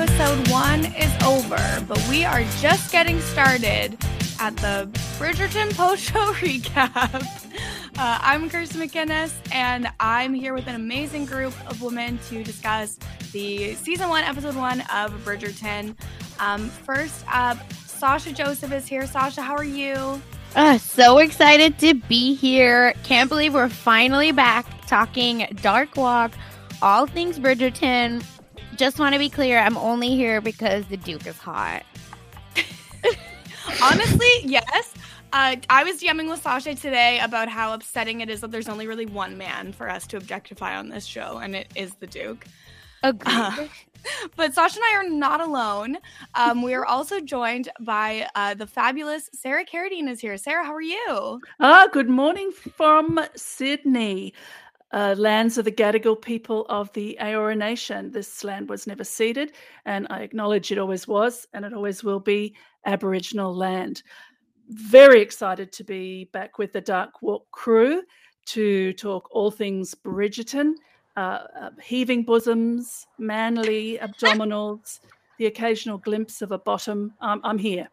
[0.00, 3.98] Episode one is over, but we are just getting started
[4.38, 7.24] at the Bridgerton post show recap.
[7.98, 12.96] Uh, I'm Kirsten MacInnis, and I'm here with an amazing group of women to discuss
[13.32, 15.96] the season one, episode one of Bridgerton.
[16.38, 19.04] Um, first up, Sasha Joseph is here.
[19.04, 20.22] Sasha, how are you?
[20.54, 22.94] Uh, so excited to be here.
[23.02, 26.30] Can't believe we're finally back talking Dark Walk,
[26.82, 28.22] all things Bridgerton.
[28.78, 31.82] Just want to be clear, I'm only here because the Duke is hot.
[33.82, 34.94] Honestly, yes.
[35.32, 38.86] Uh, I was DMing with Sasha today about how upsetting it is that there's only
[38.86, 42.46] really one man for us to objectify on this show, and it is the Duke.
[43.02, 43.34] Agreed.
[43.34, 43.66] Uh,
[44.36, 45.98] but Sasha and I are not alone.
[46.36, 50.36] Um, we are also joined by uh, the fabulous Sarah Carradine is here.
[50.36, 51.40] Sarah, how are you?
[51.60, 54.34] Ah, good morning from Sydney,
[54.92, 58.10] uh, lands of the Gadigal people of the Eora Nation.
[58.10, 59.52] This land was never ceded,
[59.84, 62.54] and I acknowledge it always was, and it always will be
[62.86, 64.02] Aboriginal land.
[64.68, 68.02] Very excited to be back with the Dark Walk crew
[68.46, 70.74] to talk all things Bridgerton,
[71.16, 75.00] uh, uh, heaving bosoms, manly abdominals,
[75.38, 77.12] the occasional glimpse of a bottom.
[77.20, 77.88] Um, I'm here.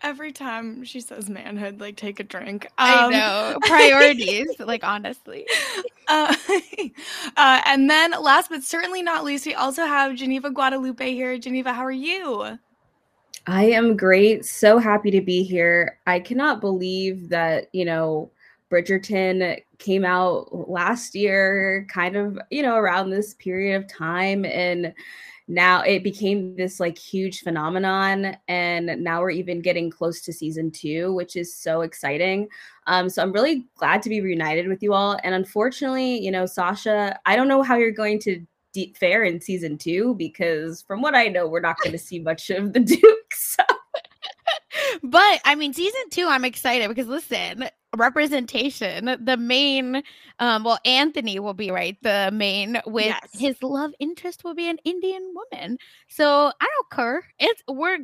[0.00, 2.68] Every time she says manhood, like take a drink.
[2.78, 3.58] I Um, know.
[3.64, 5.46] Priorities, like honestly.
[6.10, 6.34] Uh,
[7.36, 11.36] uh, and then last but certainly not least, we also have Geneva Guadalupe here.
[11.38, 12.58] Geneva, how are you?
[13.46, 14.44] I am great.
[14.44, 15.98] So happy to be here.
[16.06, 18.30] I cannot believe that, you know,
[18.70, 24.44] Bridgerton came out last year, kind of, you know, around this period of time.
[24.44, 24.92] And
[25.48, 28.36] now it became this like huge phenomenon.
[28.48, 32.48] And now we're even getting close to season two, which is so exciting.
[32.86, 35.18] Um, so I'm really glad to be reunited with you all.
[35.24, 39.40] And unfortunately, you know, Sasha, I don't know how you're going to de- fare in
[39.40, 42.80] season two because from what I know, we're not going to see much of the
[43.00, 43.34] Duke.
[43.34, 43.64] So.
[45.02, 50.02] But I mean, season two, I'm excited because listen, representation, the main,
[50.38, 53.30] um, well, Anthony will be right, the main with Yes.
[53.32, 55.78] his love interest will be an Indian woman.
[56.08, 57.24] So I don't care.
[57.38, 57.98] It's we're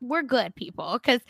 [0.00, 1.20] we're good people because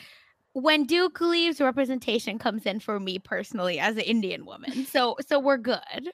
[0.52, 4.86] when Duke leaves, representation comes in for me personally as an Indian woman.
[4.86, 6.10] So so we're good.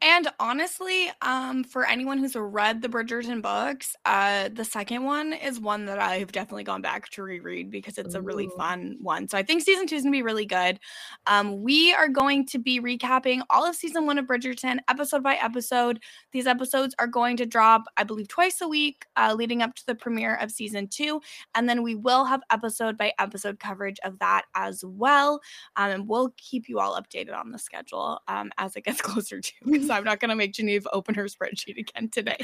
[0.00, 5.60] And honestly, um, for anyone who's read the Bridgerton books, uh, the second one is
[5.60, 9.28] one that I've definitely gone back to reread because it's a really fun one.
[9.28, 10.78] So I think season two is gonna be really good.
[11.26, 15.34] Um, we are going to be recapping all of season one of Bridgerton, episode by
[15.34, 16.00] episode.
[16.32, 19.86] These episodes are going to drop, I believe, twice a week, uh, leading up to
[19.86, 21.20] the premiere of season two,
[21.54, 25.40] and then we will have episode by episode coverage of that as well.
[25.76, 29.40] Um, and we'll keep you all updated on the schedule um, as it gets closer
[29.40, 32.36] to because I'm not going to make Geneva open her spreadsheet again today.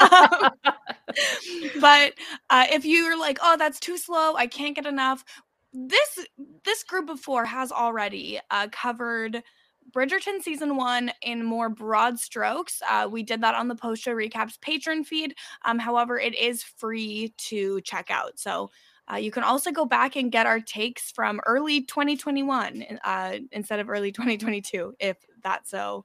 [0.00, 0.50] Um,
[1.80, 2.12] but
[2.50, 5.24] uh, if you're like, oh, that's too slow, I can't get enough.
[5.72, 6.26] This
[6.64, 9.42] this group of four has already uh, covered
[9.90, 12.82] Bridgerton season one in more broad strokes.
[12.88, 15.34] Uh, we did that on the post show recaps patron feed.
[15.64, 18.38] Um, however, it is free to check out.
[18.38, 18.70] So
[19.10, 23.78] uh, you can also go back and get our takes from early 2021 uh, instead
[23.78, 26.04] of early 2022 if that so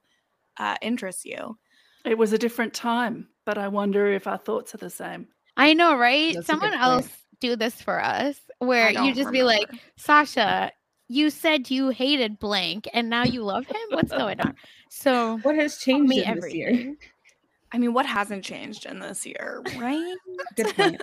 [0.62, 1.58] uh, interests you.
[2.04, 5.28] It was a different time, but I wonder if our thoughts are the same.
[5.56, 6.34] I know, right?
[6.34, 7.08] That's Someone else
[7.40, 9.68] do this for us where you don't just be like.
[9.96, 10.72] Sasha,
[11.08, 13.76] you said you hated blank and now you love him.
[13.90, 14.54] What's going on?
[14.88, 16.94] So What has changed me in this year?
[17.72, 20.16] I mean, what hasn't changed in this year, right?
[20.56, 21.02] Good point.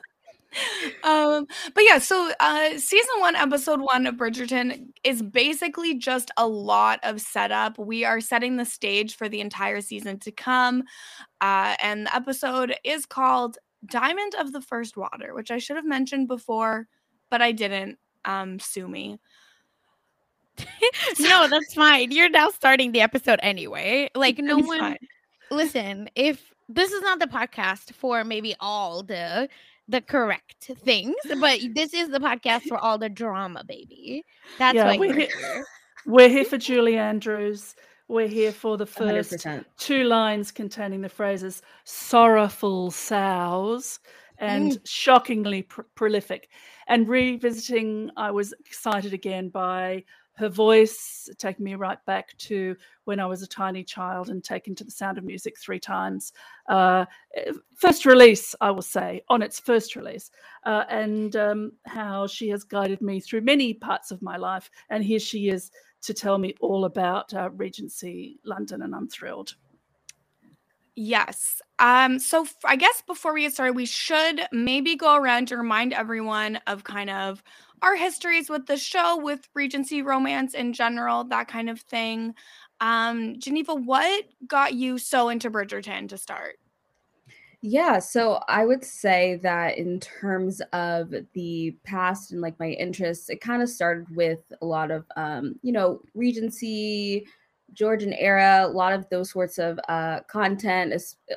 [1.04, 6.48] Um, but yeah, so uh season one, episode one of Bridgerton is basically just a
[6.48, 7.78] lot of setup.
[7.78, 10.84] We are setting the stage for the entire season to come.
[11.42, 15.86] Uh, and the episode is called Diamond of the First Water, which I should have
[15.86, 16.88] mentioned before,
[17.30, 17.98] but I didn't.
[18.26, 19.20] Um, sue me.
[21.20, 22.12] no, that's fine.
[22.12, 24.10] You're now starting the episode anyway.
[24.14, 24.98] Like no one fine.
[25.52, 29.50] listen, if this is not the podcast for maybe all the
[29.90, 34.24] the correct things, but this is the podcast for all the drama, baby.
[34.58, 35.66] That's Yeah, why we're you're here- here.
[36.06, 37.76] We're here for Julie Andrews.
[38.08, 39.68] We're here for the hundred first percent.
[39.78, 44.00] two lines containing the phrases sorrowful sows
[44.38, 44.80] and mm.
[44.88, 46.50] shockingly pr- prolific.
[46.88, 50.06] And revisiting, I was excited again by
[50.40, 54.74] her voice, taking me right back to when I was a tiny child and taken
[54.76, 56.32] to the sound of music three times.
[56.70, 57.06] Uh,
[57.36, 60.32] eh, first release, I will say, on its first release,
[60.66, 64.72] uh, and um, how she has guided me through many parts of my life.
[64.90, 65.72] And here she is
[66.04, 69.56] to tell me all about uh, Regency London, and I'm thrilled.
[70.96, 71.62] Yes.
[71.80, 75.58] Um, so f- I guess before we get started, we should maybe go around to
[75.58, 77.42] remind everyone of kind of
[77.82, 82.36] our histories with the show, with Regency romance in general, that kind of thing.
[82.82, 86.60] Um, Geneva, what got you so into Bridgerton to start?
[87.62, 93.30] Yeah, so I would say that in terms of the past and like my interests,
[93.30, 97.28] it kind of started with a lot of um, you know, Regency,
[97.74, 100.94] Georgian era, a lot of those sorts of uh content,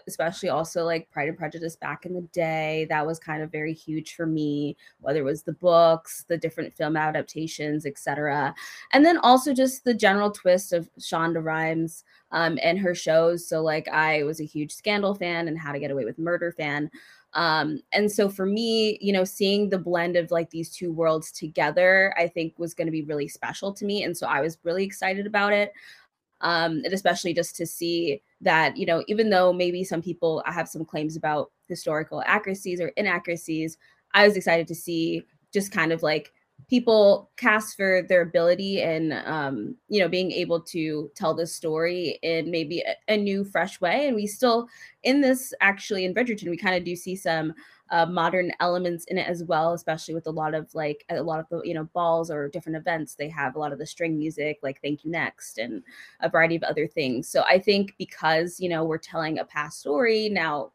[0.06, 2.86] especially also like Pride and Prejudice back in the day.
[2.88, 6.74] That was kind of very huge for me, whether it was the books, the different
[6.74, 8.54] film adaptations, etc.
[8.92, 13.46] And then also just the general twist of Shonda Rhimes um, and her shows.
[13.46, 16.52] So like I was a huge Scandal fan and How to Get Away with Murder
[16.52, 16.90] fan.
[17.34, 21.32] Um, and so for me, you know, seeing the blend of like these two worlds
[21.32, 24.02] together, I think was going to be really special to me.
[24.04, 25.72] And so I was really excited about it.
[26.42, 30.68] Um, and especially just to see that, you know, even though maybe some people have
[30.68, 33.78] some claims about historical accuracies or inaccuracies,
[34.12, 36.32] I was excited to see just kind of like
[36.68, 42.18] people cast for their ability and um you know being able to tell the story
[42.22, 44.06] in maybe a, a new fresh way.
[44.06, 44.68] And we still
[45.02, 47.52] in this actually in bridgerton we kind of do see some
[47.90, 51.40] uh, modern elements in it as well especially with a lot of like a lot
[51.40, 53.14] of the you know balls or different events.
[53.14, 55.82] They have a lot of the string music like thank you next and
[56.20, 57.28] a variety of other things.
[57.28, 60.72] So i think because you know we're telling a past story now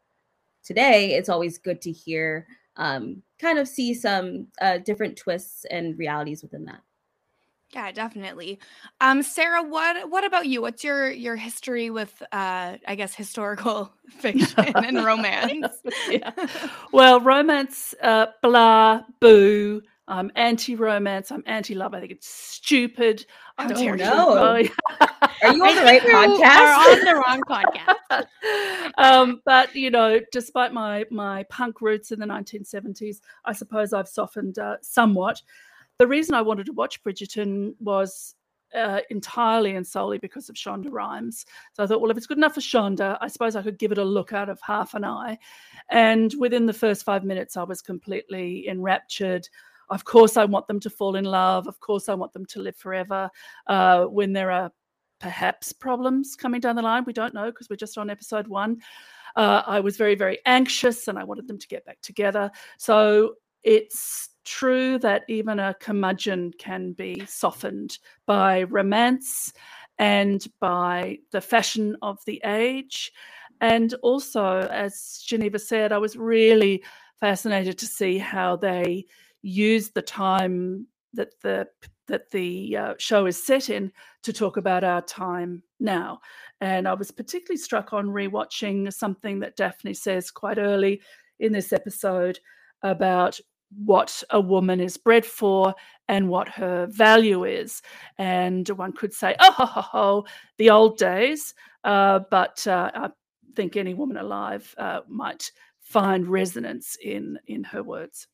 [0.64, 2.46] today it's always good to hear
[2.78, 6.82] um, kind of see some uh, different twists and realities within that.
[7.74, 8.60] Yeah, definitely.
[9.02, 10.62] Um, Sarah, what what about you?
[10.62, 15.82] What's your your history with uh I guess historical fiction and romance?
[16.10, 16.32] Yeah.
[16.94, 19.82] Well, romance, uh, blah, boo.
[20.08, 21.32] I'm anti-romance.
[21.32, 21.94] I'm anti-love.
[21.94, 23.26] I think it's stupid.
[23.58, 24.06] I don't dare want you.
[24.06, 24.30] to- no.
[24.38, 24.70] Oh, yeah.
[25.44, 26.46] Are you on the right podcast?
[26.46, 28.92] Are on the wrong podcast.
[28.98, 34.08] um, but you know, despite my my punk roots in the 1970s, I suppose I've
[34.08, 35.42] softened uh, somewhat.
[36.00, 38.36] The reason I wanted to watch Bridgerton was
[38.74, 41.46] uh, entirely and solely because of Shonda Rhimes.
[41.74, 43.92] So I thought, well, if it's good enough for Shonda, I suppose I could give
[43.92, 45.38] it a look out of half an eye.
[45.90, 49.48] And within the first five minutes, I was completely enraptured.
[49.90, 51.68] Of course, I want them to fall in love.
[51.68, 53.30] Of course, I want them to live forever.
[53.68, 54.72] Uh, when there are
[55.20, 58.82] perhaps problems coming down the line, we don't know because we're just on episode one.
[59.36, 62.52] Uh, I was very, very anxious and I wanted them to get back together.
[62.78, 69.54] So it's true that even a curmudgeon can be softened by romance
[70.00, 73.12] and by the fashion of the age.
[73.62, 76.84] And also, as Geneva said, I was really
[77.20, 79.06] fascinated to see how they
[79.42, 81.68] used the time that the
[82.08, 83.92] that the uh, show is set in
[84.24, 86.20] to talk about our time now.
[86.62, 91.02] And I was particularly struck on rewatching something that Daphne says quite early
[91.40, 92.40] in this episode
[92.82, 93.40] about
[93.76, 95.76] what a woman is bred for
[96.08, 97.82] and what her value is.
[98.18, 100.26] And one could say, oh, ho, ho, ho,
[100.58, 101.54] the old days.
[101.84, 103.10] Uh, but uh, I
[103.56, 108.28] think any woman alive uh, might find resonance in in her words.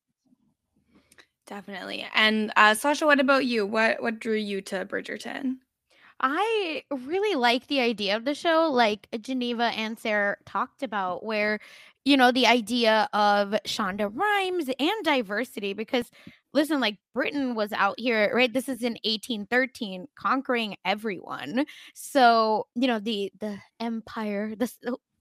[1.47, 2.05] Definitely.
[2.13, 3.65] And uh Sasha, what about you?
[3.65, 5.57] What what drew you to Bridgerton?
[6.19, 11.59] I really like the idea of the show, like Geneva and Sarah talked about, where
[12.05, 16.09] you know, the idea of Shonda Rhimes and diversity because
[16.53, 18.51] listen, like Britain was out here, right?
[18.53, 21.65] This is in 1813, conquering everyone.
[21.93, 24.71] So, you know, the the empire, the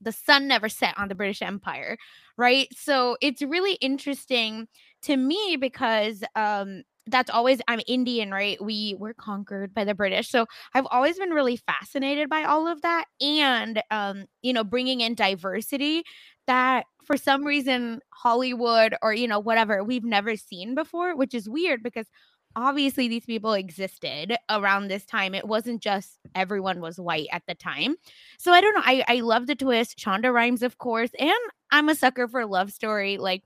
[0.01, 1.97] the sun never set on the British Empire,
[2.37, 2.67] right?
[2.75, 4.67] So it's really interesting
[5.03, 8.61] to me because um that's always I'm Indian, right?
[8.63, 10.29] We were conquered by the British.
[10.29, 15.01] So I've always been really fascinated by all of that and um you know bringing
[15.01, 16.03] in diversity
[16.47, 21.49] that for some reason Hollywood or you know whatever we've never seen before, which is
[21.49, 22.07] weird because
[22.55, 25.33] obviously these people existed around this time.
[25.35, 27.95] It wasn't just everyone was white at the time.
[28.37, 28.81] So I don't know.
[28.83, 29.97] I I love the twist.
[29.97, 31.31] Shonda Rhimes, of course, and
[31.71, 33.17] I'm a sucker for love story.
[33.17, 33.43] Like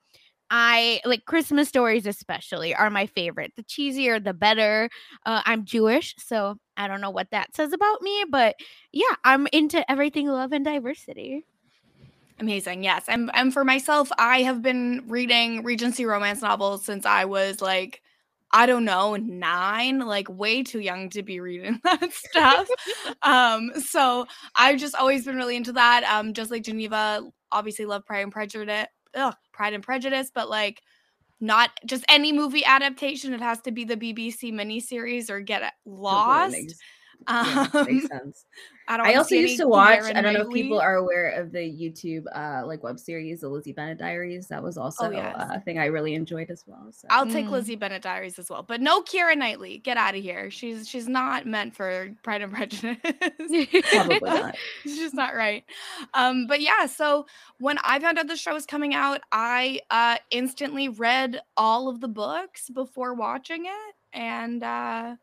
[0.49, 3.53] I like Christmas stories, especially, are my favorite.
[3.57, 4.89] The cheesier, the better.
[5.25, 8.55] Uh, I'm Jewish, so I don't know what that says about me, but
[8.93, 11.45] yeah, I'm into everything love and diversity.
[12.39, 12.83] Amazing.
[12.83, 13.05] Yes.
[13.07, 18.01] And and for myself, I have been reading Regency romance novels since I was like
[18.53, 22.67] I don't know, 9, like way too young to be reading that stuff.
[23.23, 24.25] um so
[24.55, 26.03] I've just always been really into that.
[26.03, 28.87] Um just like Geneva obviously love Pride and Prejudice.
[29.15, 30.81] Ugh, Pride and Prejudice, but like
[31.39, 33.33] not just any movie adaptation.
[33.33, 36.75] It has to be the BBC miniseries or get lost.
[37.29, 38.45] Yeah, makes Um, sense.
[38.89, 39.99] I don't I also used to watch.
[39.99, 43.41] Keira I don't know if people are aware of the YouTube uh like web series,
[43.41, 44.47] the Lizzie Bennet Diaries.
[44.47, 45.35] That was also Oh, yes.
[45.37, 46.87] a thing I really enjoyed as well.
[46.91, 47.51] So I'll take Mm.
[47.51, 49.79] Lizzie Bennet Diaries as well, but no Keira Knightley.
[49.79, 50.49] Get out of here.
[50.49, 52.97] She's she's not meant for Pride and Prejudice.
[53.91, 54.55] probably not.
[54.85, 55.65] It's just not right.
[56.13, 57.25] Um, but yeah, so
[57.59, 61.99] when I found out the show was coming out, I uh, instantly read all of
[61.99, 65.15] the books before watching it, and uh,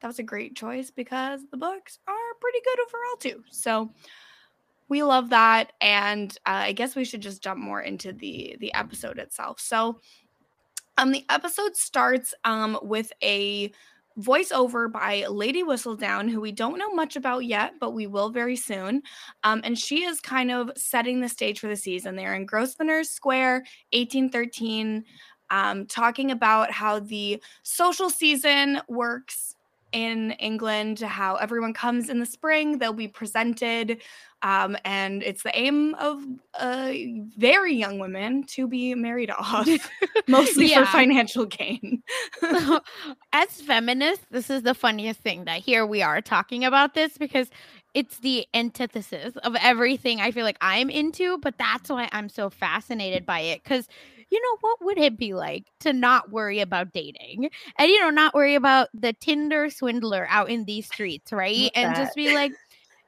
[0.00, 3.44] that was a great choice because the books are pretty good overall too.
[3.50, 3.92] So
[4.88, 8.74] we love that, and uh, I guess we should just jump more into the the
[8.74, 9.60] episode itself.
[9.60, 10.00] So,
[10.98, 13.72] um, the episode starts um with a
[14.18, 18.56] voiceover by Lady Whistledown, who we don't know much about yet, but we will very
[18.56, 19.02] soon.
[19.44, 22.16] Um, and she is kind of setting the stage for the season.
[22.16, 25.04] They're in Grosvenor Square, 1813,
[25.50, 29.56] um, talking about how the social season works
[29.92, 34.00] in England, how everyone comes in the spring, they'll be presented.
[34.42, 36.22] Um, and it's the aim of
[36.58, 36.92] uh,
[37.36, 39.68] very young women to be married off,
[40.28, 40.84] mostly Yeah.
[40.84, 42.02] for financial gain.
[43.32, 47.48] As feminists, this is the funniest thing that here we are talking about this because
[47.92, 52.48] it's the antithesis of everything I feel like I'm into, but that's why I'm so
[52.48, 53.62] fascinated by it.
[53.62, 53.88] Because,
[54.30, 58.10] you know, what would it be like to not worry about dating and, you know,
[58.10, 61.70] not worry about the Tinder swindler out in these streets, right?
[61.74, 61.96] And that.
[61.96, 62.52] just be like,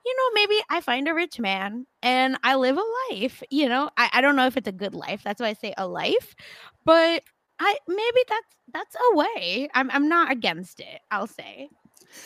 [0.04, 3.42] you know, maybe I find a rich man and I live a life.
[3.50, 5.22] You know, I, I don't know if it's a good life.
[5.22, 6.34] That's why I say a life,
[6.84, 7.22] but
[7.60, 9.68] I maybe that's that's a way.
[9.74, 11.00] I'm I'm not against it.
[11.10, 11.68] I'll say.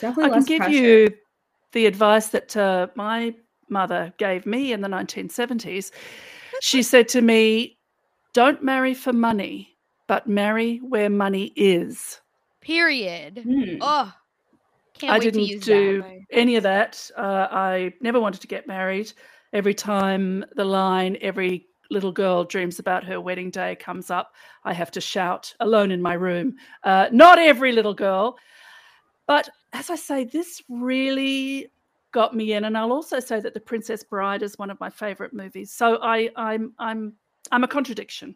[0.01, 0.73] Definitely I can give pressure.
[0.73, 1.09] you
[1.73, 3.35] the advice that uh, my
[3.69, 5.91] mother gave me in the 1970s.
[6.61, 7.76] She said to me,
[8.37, 12.21] Don't marry for money, but marry where money is.
[12.61, 13.43] Period.
[13.81, 14.13] Oh,
[14.93, 16.19] can't I wait didn't use do that.
[16.29, 17.09] any of that.
[17.17, 19.11] Uh, I never wanted to get married.
[19.53, 24.71] Every time the line, every little girl dreams about her wedding day comes up, I
[24.71, 26.57] have to shout alone in my room.
[26.83, 28.37] Uh, not every little girl.
[29.25, 31.71] But as I say, this really
[32.11, 32.65] got me in.
[32.65, 35.71] And I'll also say that The Princess Bride is one of my favorite movies.
[35.71, 37.13] So I, I'm, I'm,
[37.51, 38.35] I'm a contradiction.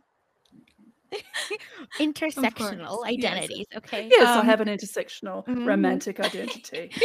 [1.99, 3.25] Intersectional yes.
[3.25, 3.67] identities.
[3.75, 4.07] Okay.
[4.09, 5.65] Yes, I Um, have an intersectional mhm.
[5.65, 6.91] romantic identity.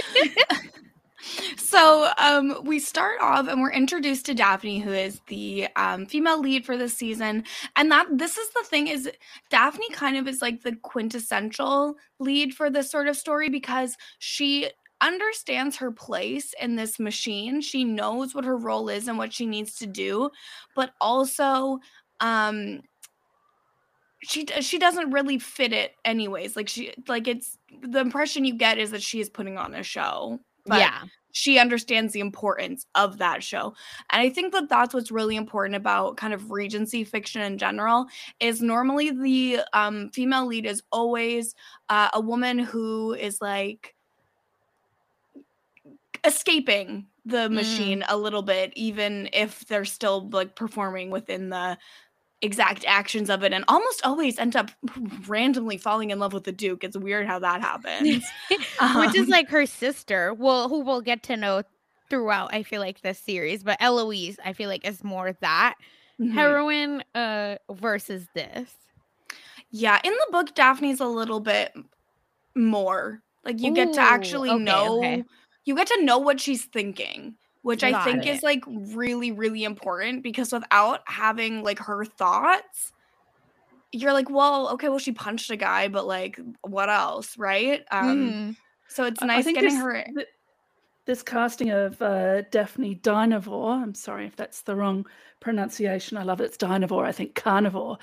[1.57, 6.41] So um, we start off and we're introduced to Daphne, who is the um, female
[6.41, 7.45] lead for this season.
[7.75, 9.11] And that this is the thing is
[9.51, 14.71] Daphne kind of is like the quintessential lead for this sort of story because she
[15.01, 17.61] understands her place in this machine.
[17.61, 20.31] She knows what her role is and what she needs to do,
[20.75, 21.79] but also
[22.21, 22.81] um
[24.23, 26.57] she she doesn't really fit it anyways.
[26.57, 29.83] Like she like it's the impression you get is that she is putting on a
[29.83, 30.41] show.
[30.65, 31.03] But yeah.
[31.31, 33.73] she understands the importance of that show
[34.11, 38.07] and i think that that's what's really important about kind of regency fiction in general
[38.41, 41.55] is normally the um, female lead is always
[41.89, 43.95] uh, a woman who is like
[46.27, 51.79] escaping the machine a little bit even if they're still like performing within the
[52.43, 54.71] exact actions of it and almost always end up
[55.29, 58.31] randomly falling in love with the duke it's weird how that happens
[58.95, 60.35] Which is Um, like her sister.
[60.35, 61.63] Well, who we'll get to know
[62.11, 62.55] throughout.
[62.55, 65.75] I feel like this series, but Eloise, I feel like is more that
[66.21, 66.35] Mhm.
[66.35, 68.73] heroine uh versus this.
[69.71, 71.73] Yeah, in the book, Daphne's a little bit
[72.55, 73.23] more.
[73.45, 75.25] Like you get to actually okay, know okay.
[75.67, 78.37] You get to know what she's thinking, which I think it.
[78.37, 82.93] is like really, really important because without having like her thoughts,
[83.93, 87.85] you're like, well, okay, well, she punched a guy, but like what else, right?
[87.91, 88.57] Um Mhm.
[88.89, 90.29] so it's nice getting this, her th-
[91.07, 95.07] this casting of uh, Daphne Dynevor, I'm sorry if that's the wrong
[95.41, 96.17] pronunciation.
[96.19, 96.45] I love it.
[96.45, 97.99] It's Dynevor, I think carnivore.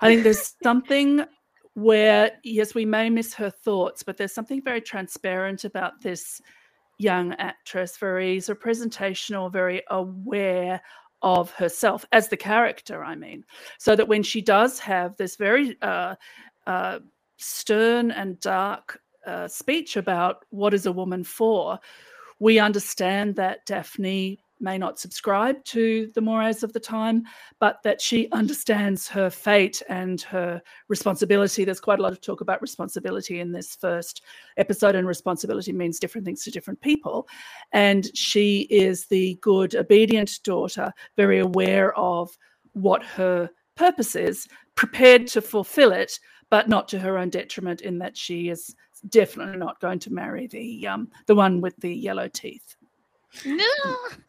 [0.00, 1.24] I think there's something
[1.74, 6.40] where, yes, we may miss her thoughts, but there's something very transparent about this
[7.02, 10.80] young actress, very sort of presentational, very aware
[11.22, 13.44] of herself as the character, I mean.
[13.78, 16.16] So that when she does have this very uh,
[16.66, 16.98] uh,
[17.36, 21.78] stern and dark uh, speech about what is a woman for,
[22.38, 27.24] we understand that Daphne may not subscribe to the mores of the time,
[27.58, 31.64] but that she understands her fate and her responsibility.
[31.64, 34.22] There's quite a lot of talk about responsibility in this first
[34.56, 37.28] episode, and responsibility means different things to different people.
[37.72, 42.36] And she is the good, obedient daughter, very aware of
[42.72, 46.18] what her purpose is, prepared to fulfill it,
[46.50, 48.74] but not to her own detriment, in that she is
[49.08, 52.76] definitely not going to marry the um, the one with the yellow teeth.
[53.44, 53.54] No,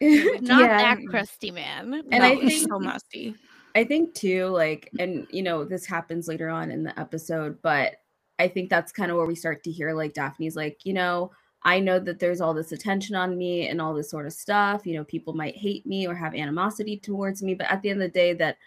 [0.00, 0.94] not Yeah.
[0.94, 1.94] that crusty man.
[1.94, 3.34] And no, I think- so musty.
[3.76, 7.96] I think too, like, and you know, this happens later on in the episode, but
[8.38, 11.32] I think that's kind of where we start to hear like Daphne's like, you know,
[11.64, 14.86] I know that there's all this attention on me and all this sort of stuff.
[14.86, 18.00] You know, people might hate me or have animosity towards me, but at the end
[18.02, 18.58] of the day, that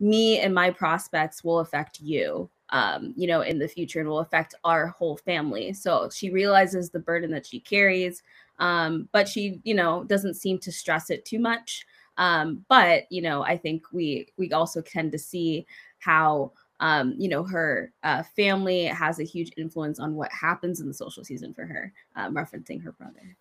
[0.00, 4.18] me and my prospects will affect you, um, you know, in the future and will
[4.20, 5.72] affect our whole family.
[5.74, 8.22] So she realizes the burden that she carries,
[8.58, 11.86] um, but she, you know, doesn't seem to stress it too much.
[12.18, 15.66] Um but you know i think we we also tend to see
[15.98, 20.88] how um you know her uh family has a huge influence on what happens in
[20.88, 23.36] the social season for her um referencing her brother.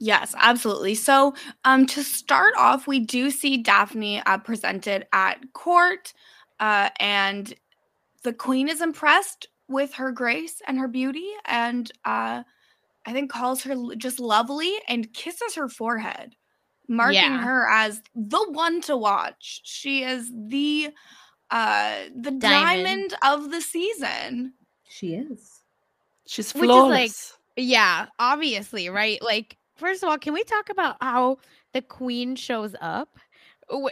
[0.00, 0.94] Yes, absolutely.
[0.94, 6.12] So, um, to start off, we do see Daphne uh, presented at court,
[6.60, 7.52] uh, and
[8.22, 12.44] the queen is impressed with her grace and her beauty, and uh,
[13.06, 16.34] I think calls her just lovely and kisses her forehead,
[16.88, 17.42] marking Yeah.
[17.42, 19.60] her as the one to watch.
[19.64, 20.90] She is the
[21.50, 22.40] uh the Diamond.
[22.40, 24.52] diamond of the season.
[24.88, 25.62] she is
[26.26, 27.38] She's Which is, like, flawless.
[27.56, 29.20] Yeah, obviously, right?
[29.22, 31.38] Like, first of all, can we talk about how
[31.72, 33.18] the queen shows up?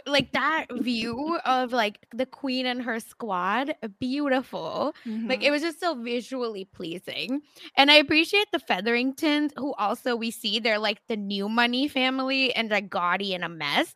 [0.05, 4.95] Like that view of like the queen and her squad, beautiful.
[5.05, 5.51] Like it mm-hmm.
[5.51, 7.41] was just so visually pleasing.
[7.75, 12.55] And I appreciate the Featheringtons, who also we see they're like the new money family
[12.55, 13.93] and like gaudy and a mess.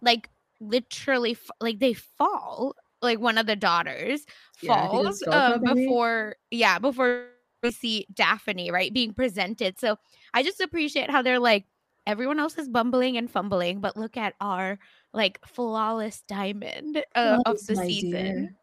[0.00, 0.28] Like
[0.60, 2.74] literally, like they fall.
[3.00, 4.26] Like one of the daughters
[4.60, 5.84] Yeah, I think it falls uh, maybe?
[5.84, 7.26] before, yeah, before
[7.62, 9.78] we see Daphne, right, being presented.
[9.78, 9.98] So
[10.34, 11.64] I just appreciate how they're like,
[12.06, 14.78] everyone else is bumbling and fumbling, but look at our
[15.12, 18.10] like flawless diamond uh, of the season.
[18.10, 18.54] dear.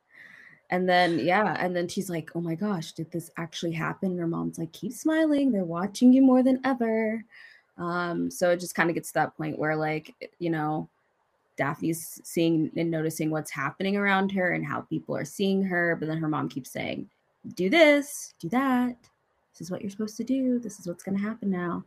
[0.71, 4.11] and then yeah and then she's like oh my gosh did this actually happen?
[4.11, 7.23] And her mom's like keep smiling they're watching you more than ever.
[7.77, 10.89] Um so it just kind of gets to that point where like you know
[11.57, 16.07] daphne's seeing and noticing what's happening around her and how people are seeing her but
[16.07, 17.09] then her mom keeps saying
[17.55, 18.95] do this do that.
[19.53, 20.57] This is what you're supposed to do.
[20.57, 21.83] This is what's going to happen now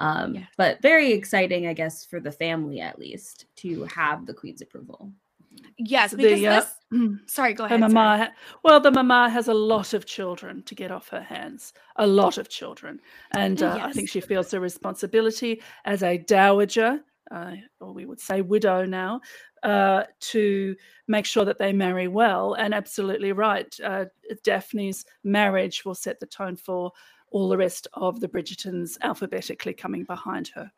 [0.00, 0.46] um Yes.
[0.56, 5.12] but very exciting i guess for the family at least to have the queen's approval
[5.78, 7.18] yes, The, uh, this.
[7.26, 7.80] Sorry, go ahead.
[7.80, 7.92] sorry.
[7.92, 8.32] mama, ha-
[8.62, 12.38] well, the mama has a lot of children to get off her hands, a lot
[12.38, 13.00] of children,
[13.32, 18.20] and uh, I think she feels a responsibility as a dowager, uh, or we would
[18.20, 19.20] say widow now,
[19.62, 20.74] uh, to
[21.08, 22.54] make sure that they marry well.
[22.54, 24.06] And absolutely right, uh,
[24.42, 26.92] Daphne's marriage will set the tone for
[27.30, 30.70] all the rest of the Bridgertons alphabetically coming behind her.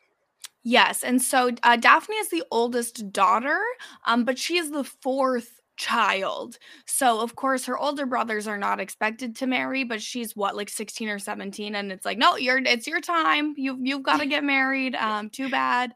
[0.64, 3.60] Yes, and so uh, Daphne is the oldest daughter,
[4.06, 6.58] um, but she is the fourth child.
[6.86, 10.68] So of course her older brothers are not expected to marry, but she's what like
[10.68, 13.54] 16 or 17 and it's like no, you're it's your time.
[13.56, 14.94] You you've got to get married.
[15.02, 15.94] Um too bad.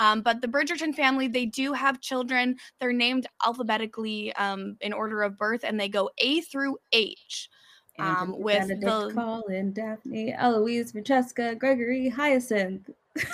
[0.00, 2.56] Um, but the Bridgerton family, they do have children.
[2.80, 7.50] They're named alphabetically um, in order of birth, and they go A through H.
[8.00, 12.90] Um, with Benedict, the- Colin, Daphne, Eloise, Francesca, Gregory, Hyacinth.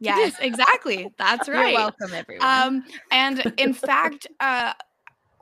[0.00, 1.10] Yes, exactly.
[1.16, 1.72] That's You're right.
[1.72, 2.46] welcome, everyone.
[2.46, 4.74] Um, and in fact, uh,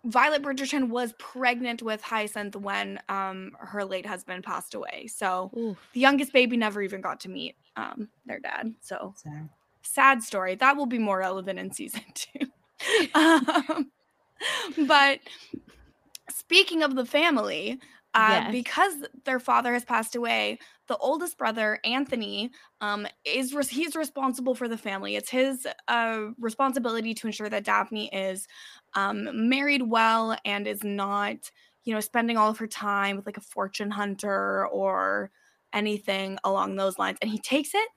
[0.05, 5.09] Violet Bridgerton was pregnant with Hyacinth when um, her late husband passed away.
[5.09, 5.79] So Oof.
[5.95, 8.73] the youngest baby never even got to meet um, their dad.
[8.81, 9.31] So So,
[9.83, 10.55] sad story.
[10.55, 12.47] That will be more relevant in season two.
[13.15, 13.91] um,
[14.87, 15.19] but
[16.31, 17.81] speaking of the family,
[18.15, 18.53] uh, Yes.
[18.53, 18.95] because
[19.25, 24.69] their father has passed away, the oldest brother Anthony um, is res- he's responsible for
[24.69, 25.17] the family.
[25.17, 28.47] It's his uh, responsibility to ensure that Daphne is
[28.95, 31.37] um, married well and is not,
[31.85, 35.31] you know, spending all of her time with like a fortune hunter or
[35.73, 37.19] anything along those lines.
[37.23, 37.89] And he takes it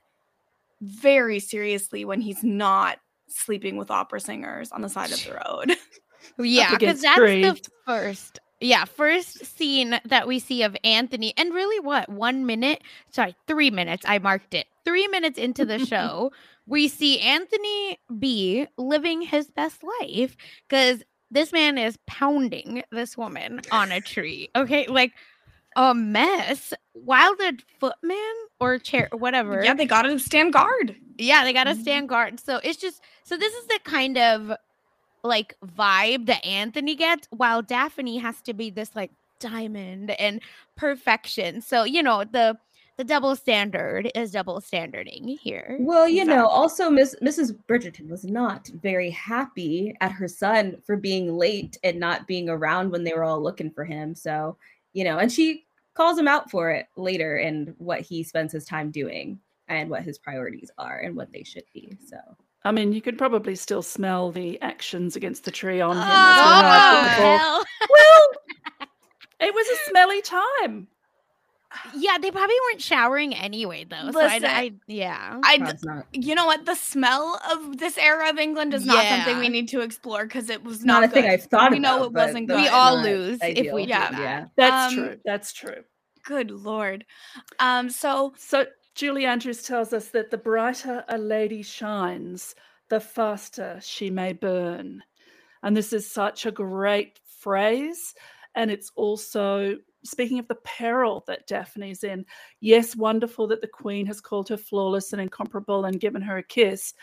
[0.80, 2.98] very seriously when he's not
[3.28, 5.76] sleeping with opera singers on the side of the road.
[6.38, 7.62] Yeah, because that's Crave.
[7.62, 8.40] the first.
[8.60, 12.82] Yeah, first scene that we see of Anthony, and really, what one minute?
[13.10, 14.04] Sorry, three minutes.
[14.08, 14.66] I marked it.
[14.84, 16.32] Three minutes into the show,
[16.66, 20.36] we see Anthony B living his best life
[20.68, 24.48] because this man is pounding this woman on a tree.
[24.56, 25.12] Okay, like
[25.76, 26.72] a mess.
[26.94, 30.96] While the footman or chair, whatever, yeah, they got to stand guard.
[31.18, 31.80] yeah, they gotta Mhm.
[31.82, 32.40] stand guard.
[32.40, 34.52] So it's just so this is the kind of
[35.26, 40.40] like vibe that Anthony gets, while Daphne has to be this like diamond and
[40.76, 41.60] perfection.
[41.60, 42.58] So you know the
[42.96, 45.76] the double standard is double standarding here.
[45.80, 47.54] Well, you know, also Miss Mrs.
[47.68, 52.90] Bridgerton was not very happy at her son for being late and not being around
[52.90, 54.14] when they were all looking for him.
[54.14, 54.56] So,
[54.94, 58.64] you know, and she calls him out for it later and what he spends his
[58.64, 61.98] time doing and what his priorities are and what they should be.
[62.06, 62.16] So,
[62.66, 66.02] I mean, you could probably still smell the actions against the tree on him.
[66.02, 67.38] as Oh, well.
[67.38, 67.64] Hell.
[67.88, 68.88] Well,
[69.40, 70.88] it was a smelly time.
[71.94, 74.10] yeah, they probably weren't showering anyway, though.
[74.10, 75.40] So I, Listen, I yeah.
[75.44, 76.64] I, that's you know what?
[76.64, 80.48] The smell of this era of England is not something we need to explore because
[80.50, 81.26] it was not, not, a thing.
[81.30, 81.98] I've thought We about.
[81.98, 82.56] know it wasn't good.
[82.62, 83.74] We all not lose if ideal.
[83.74, 84.10] we do Yeah.
[84.10, 84.20] that.
[84.20, 84.46] Yeah.
[84.56, 85.16] That's Um, true.
[85.24, 85.84] That's true.
[86.24, 87.04] Good lord.
[87.60, 87.90] Um.
[87.90, 88.66] So So
[88.96, 92.54] Julie Andrews tells us that the brighter a lady shines,
[92.88, 95.02] the faster she may burn.
[95.62, 98.14] And this is such a great phrase.
[98.54, 102.24] And it's also speaking of the peril that Daphne's in.
[102.60, 106.42] Yes, wonderful that the Queen has called her flawless and incomparable and given her a
[106.42, 106.94] kiss.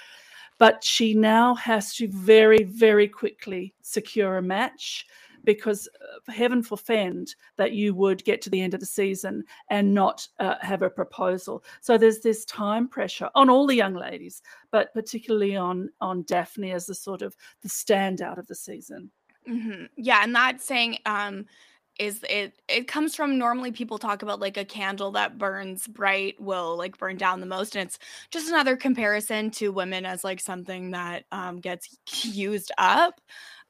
[0.58, 5.06] But she now has to very, very quickly secure a match
[5.44, 9.94] because uh, heaven forfend that you would get to the end of the season and
[9.94, 11.64] not uh, have a proposal.
[11.82, 16.72] So there's this time pressure on all the young ladies, but particularly on on Daphne
[16.72, 19.12] as the sort of the standout of the season.
[19.48, 19.90] mhm.
[19.98, 21.46] yeah, and that saying um
[22.00, 26.40] is it it comes from normally people talk about like a candle that burns bright
[26.40, 28.00] will like burn down the most and it's
[28.32, 33.22] just another comparison to women as like something that um gets used up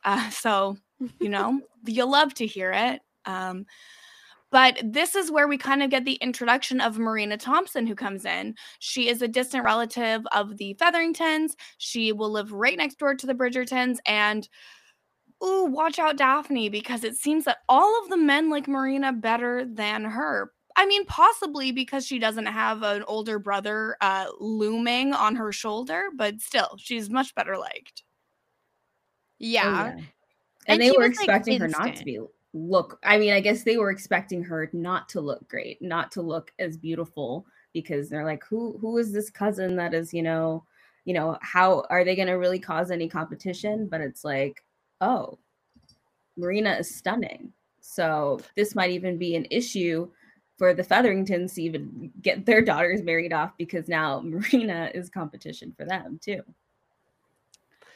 [0.06, 0.78] uh so
[1.20, 3.66] you know you'll love to hear it um
[4.54, 8.24] but this is where we kind of get the introduction of Marina Thompson, who comes
[8.24, 8.54] in.
[8.78, 11.56] She is a distant relative of the Featheringtons.
[11.80, 13.98] She will live right next door to the Bridgertons.
[14.06, 14.48] And,
[15.44, 19.66] ooh, watch out, Daphne, because it seems that all of the men like Marina better
[19.66, 20.52] than her.
[20.76, 26.10] I mean, possibly because she doesn't have an older brother uh, looming on her shoulder,
[26.16, 28.04] but still, she's much better liked.
[29.62, 29.96] Oh, yeah.
[30.67, 32.19] And, And they were was, like, expecting her not to be
[32.54, 32.99] look.
[33.04, 36.52] I mean, I guess they were expecting her not to look great, not to look
[36.60, 40.63] as beautiful because they're like, who who is this cousin that is, you know,
[41.06, 43.88] you know, how are they going to really cause any competition?
[43.88, 44.63] But it's like,
[45.02, 45.38] oh,
[46.38, 47.52] Marina is stunning.
[47.82, 50.10] So this might even be an issue
[50.58, 55.73] for the Featheringtons to even get their daughters married off because now Marina is competition
[55.76, 56.41] for them too.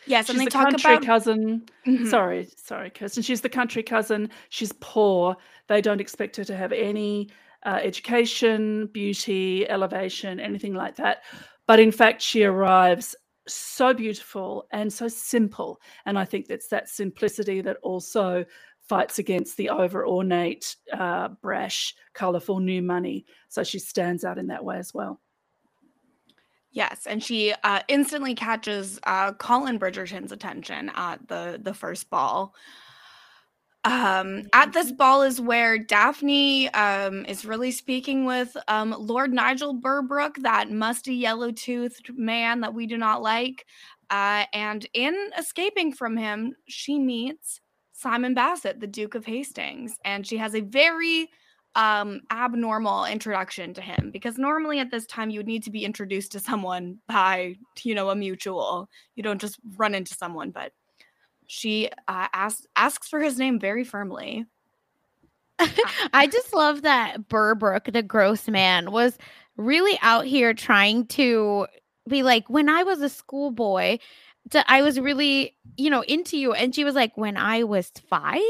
[0.08, 1.06] Yes, She's and they the talk country about.
[1.06, 1.65] cousin.
[1.86, 2.08] Mhm.
[2.08, 3.24] Sorry, sorry, Kirsten.
[3.24, 4.30] She's the country cousin.
[4.50, 5.36] She's poor.
[5.67, 7.30] They don't expect her to have any
[7.65, 11.24] uh, education, beauty, elevation, anything like that.
[11.67, 13.15] But in fact, she arrives
[13.48, 15.82] so beautiful and so simple.
[16.06, 18.46] And I think that's that simplicity that also
[18.88, 23.26] fights against the over ornate, uh, brash, colorful new money.
[23.50, 25.20] So she stands out in that way as well.
[26.71, 32.53] Yes, and she uh, instantly catches uh, Colin Bridgerton's attention at the the first ball.
[33.84, 39.80] Um, at this ball is where Daphne um, is really speaking with um, Lord Nigel
[39.80, 43.65] Berbrooke, that musty yellow toothed man that we do not like.
[44.10, 47.62] Uh, and in escaping from him, she meets
[47.93, 51.30] Simon Bassett, the Duke of Hastings, and she has a very
[51.78, 55.86] um abnormal introduction to him because normally at this time you would need to be
[55.86, 58.90] introduced to someone by you know a mutual.
[59.16, 60.74] You don't just run into someone but
[61.48, 64.46] she uh, asks asks for his name very firmly.
[66.13, 69.18] I just love that Berbrooke, the gross man, was
[69.56, 71.68] really out here trying to
[72.08, 73.98] be like, when I was a schoolboy,
[74.68, 76.54] I was really, you know, into you.
[76.54, 78.42] And she was like, when I was five,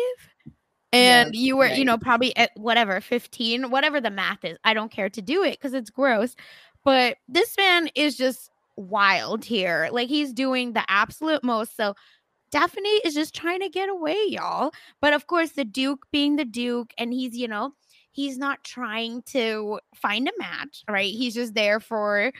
[0.93, 4.57] and Yeah, you were, you know, probably at whatever, 15, whatever the math is.
[4.63, 6.35] I don't care to do it because it's gross.
[6.83, 9.89] But this man is just wild here.
[9.91, 11.75] Like he's doing the absolute most.
[11.75, 11.95] So
[12.51, 14.71] Daphne is just trying to get away, y'all.
[15.01, 17.73] But of course, the Duke being the Duke, and he's, you know,
[18.11, 21.13] he's not trying to find a match, right?
[21.13, 22.31] He's just there for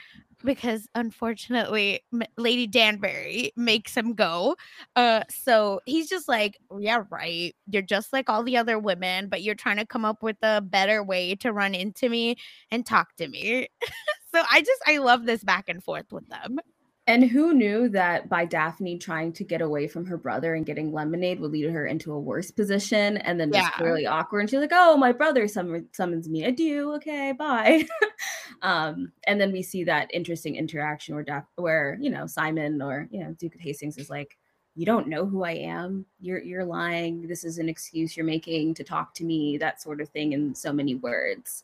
[0.44, 4.56] because unfortunately M- Lady Danbury makes him go.
[4.96, 7.56] Uh so he's just like, yeah, right.
[7.70, 10.62] You're just like all the other women, but you're trying to come up with a
[10.62, 12.36] better way to run into me
[12.72, 13.68] and talk to me.
[14.34, 16.60] so I just I love this back and forth with them.
[17.08, 20.92] And who knew that by Daphne trying to get away from her brother and getting
[20.92, 23.62] lemonade would lead her into a worse position and then Yeah.
[23.62, 24.42] just clearly awkward.
[24.42, 26.44] And she's like, Oh, my brother summon- summons me.
[26.44, 26.94] Adieu.
[26.96, 27.88] Okay, bye.
[28.62, 33.08] um, and then we see that interesting interaction where Daph- where, you know, Simon or,
[33.10, 34.38] you know, Duke of Hastings is like,
[34.76, 36.06] You don't know who I am.
[36.20, 37.26] You're you're lying.
[37.28, 40.54] This is an excuse you're making to talk to me, that sort of thing in
[40.54, 41.64] so many words.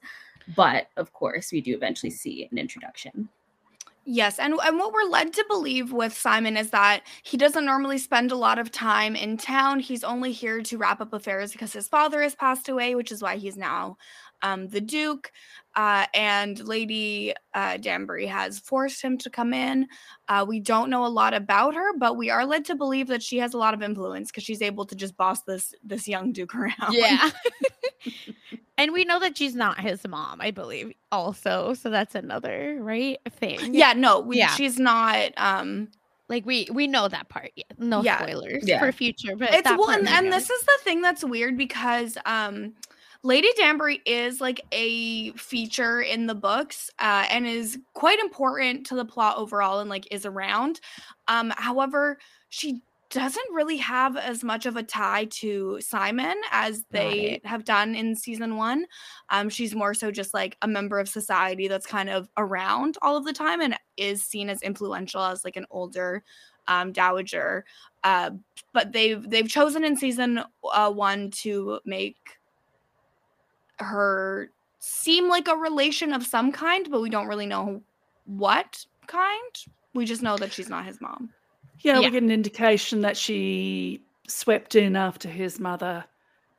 [0.55, 3.29] But of course, we do eventually see an introduction.
[4.05, 7.97] Yes, and and what we're led to believe with Simon is that he doesn't normally
[7.97, 9.79] spend a lot of time in town.
[9.79, 13.21] He's only here to wrap up affairs because his father has passed away, which is
[13.21, 13.97] why he's now
[14.41, 15.31] um, the Duke.
[15.75, 19.87] Uh, and Lady uh, Danbury has forced him to come in.
[20.27, 23.23] Uh, we don't know a lot about her, but we are led to believe that
[23.23, 26.33] she has a lot of influence because she's able to just boss this this young
[26.33, 26.91] Duke around.
[26.91, 27.31] Yeah.
[28.77, 31.73] and we know that she's not his mom, I believe, also.
[31.73, 33.73] So that's another right thing.
[33.73, 33.93] yeah.
[33.93, 34.55] No, we, Yeah.
[34.55, 35.31] she's not.
[35.37, 35.89] Um,
[36.29, 37.51] Like we we know that part.
[37.55, 37.65] Yeah.
[37.77, 38.17] No Yeah.
[38.17, 38.79] spoilers Yeah.
[38.79, 42.73] for future, but it's well, and, and this is the thing that's weird because um
[43.23, 48.95] lady danbury is like a feature in the books uh, and is quite important to
[48.95, 50.79] the plot overall and like is around
[51.27, 52.17] um however
[52.49, 52.81] she
[53.13, 58.15] doesn't really have as much of a tie to simon as they have done in
[58.15, 58.85] season one
[59.29, 63.15] um she's more so just like a member of society that's kind of around all
[63.15, 66.23] of the time and is seen as influential as like an older
[66.67, 67.63] um dowager
[68.03, 68.31] uh
[68.73, 70.41] but they've they've chosen in season
[70.73, 72.17] uh, one to make
[73.79, 74.49] her
[74.79, 77.81] seem like a relation of some kind, but we don't really know
[78.25, 79.65] what kind.
[79.93, 81.29] We just know that she's not his mom.
[81.83, 82.07] Yeah, Yeah.
[82.07, 86.05] we get an indication that she swept in after his mother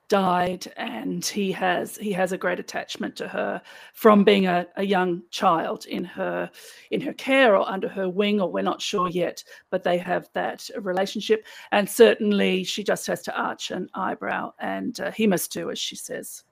[0.09, 3.61] died and he has he has a great attachment to her
[3.95, 6.51] from being a, a young child in her
[6.91, 10.29] in her care or under her wing or we're not sure yet but they have
[10.35, 15.51] that relationship and certainly she just has to arch an eyebrow and uh, he must
[15.51, 16.45] do as she says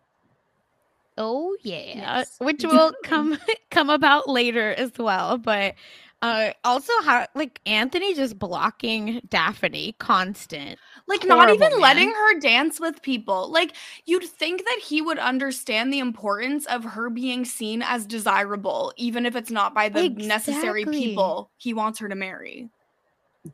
[1.19, 2.37] Oh yeah, Yes.
[2.39, 3.39] which will come
[3.71, 5.37] come about later as well.
[5.37, 5.75] But
[6.23, 10.79] uh also how like Anthony just blocking Daphne constant.
[11.09, 13.51] Like not even Horrible, letting her dance with people.
[13.51, 13.75] Like
[14.07, 19.27] you'd think that he would understand the importance of her being seen as desirable, even
[19.27, 22.71] if it's not by the necessary people he wants her to marry.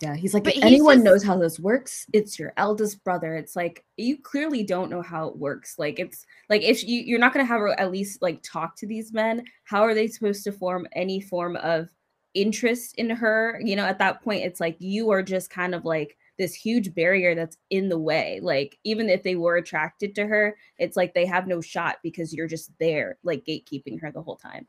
[0.03, 3.03] Yeah, he's like, But if he's anyone just- knows how this works, it's your eldest
[3.05, 3.35] brother.
[3.37, 5.79] It's like you clearly don't know how it works.
[5.79, 8.87] Like it's like if you you're not gonna have her at least like talk to
[8.87, 11.89] these men, how are they supposed to form any form of
[12.41, 13.61] interest in her?
[13.63, 16.95] You know, at that point, it's like you are just kind of like this huge
[16.95, 18.39] barrier that's in the way.
[18.43, 22.33] Like even if they were attracted to her, it's like they have no shot because
[22.33, 24.67] you're just there, like gatekeeping her the whole time.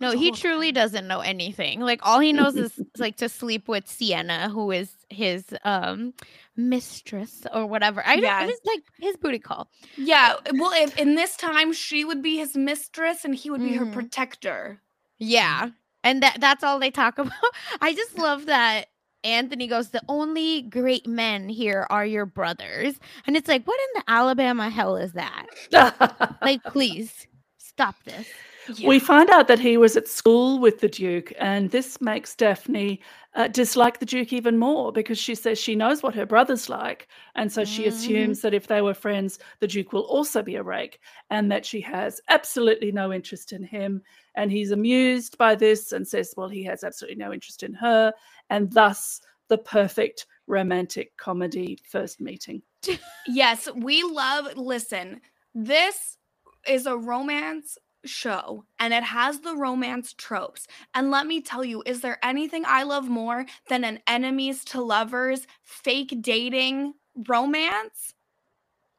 [0.00, 1.80] No, he truly doesn't know anything.
[1.80, 6.14] Like all he knows is like to sleep with Siena, who is his um
[6.56, 8.02] mistress or whatever.
[8.06, 8.40] I Yes.
[8.40, 9.68] don't it's like his booty call.
[9.98, 13.74] Yeah, well, if in this time she would be his mistress and he would be
[13.74, 13.92] her Mhm.
[13.92, 14.80] protector.
[15.18, 15.70] Yeah.
[16.04, 17.32] And that that's all they talk about.
[17.80, 18.86] I just love that
[19.24, 22.94] Anthony goes, The only great men here are your brothers.
[23.26, 25.46] And it's like, what in the Alabama hell is that?
[26.42, 27.26] Like, please
[27.58, 28.28] stop this.
[28.86, 33.00] We find out that he was at school with the Duke, and this makes Daphne
[33.34, 37.08] uh, dislike the Duke even more because she says she knows what her brother's like.
[37.36, 37.88] And so she Mhm.
[37.88, 41.64] assumes that if they were friends, the Duke will also be a rake, and that
[41.64, 44.02] she has absolutely no interest in him.
[44.34, 48.12] And he's amused by this and says, well, he has absolutely no interest in her,
[48.50, 52.62] and thus the perfect romantic comedy first meeting.
[53.26, 54.56] Yes, we love.
[54.56, 55.20] Listen,
[55.54, 56.16] this
[56.66, 60.66] is a romance show and it has the romance tropes.
[60.94, 64.80] And let me tell you, is there anything I love more than an enemies to
[64.82, 66.94] lovers fake dating
[67.28, 68.14] romance?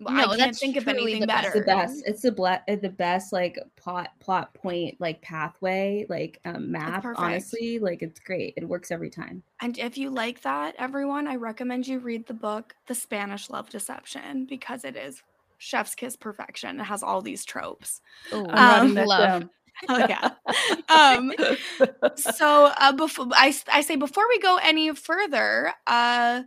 [0.08, 1.54] I No, can't that's think of truly anything the best.
[1.54, 1.60] better.
[1.60, 6.40] the best it's the ble- uh, the best like plot plot point like pathway like
[6.44, 10.74] um, map honestly like it's great it works every time And if you like that,
[10.80, 15.22] everyone, I recommend you read the book The Spanish Love Deception because it is
[15.62, 16.80] chef's kiss perfection.
[16.80, 18.02] It has all these tropes.
[18.34, 19.20] Ooh, Um, love.
[19.42, 19.50] down.
[19.90, 20.30] Oh yeah.
[20.90, 21.32] um
[22.16, 26.42] so uh before I, I say before we go any further, uh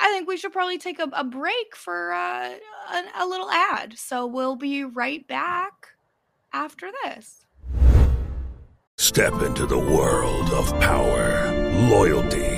[0.00, 2.54] I think we should probably take a, a break for uh,
[2.92, 3.98] a, a little ad.
[3.98, 5.72] So we'll be right back
[6.52, 7.44] after this.
[8.96, 11.52] Step into the world of power,
[11.88, 12.57] loyalty,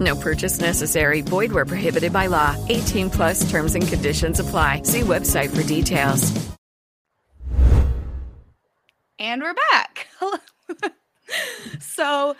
[0.00, 1.20] No purchase necessary.
[1.20, 2.56] Void where prohibited by law.
[2.68, 4.82] 18 plus terms and conditions apply.
[4.82, 6.32] See website for details.
[9.18, 10.08] And we're back.
[11.80, 12.36] so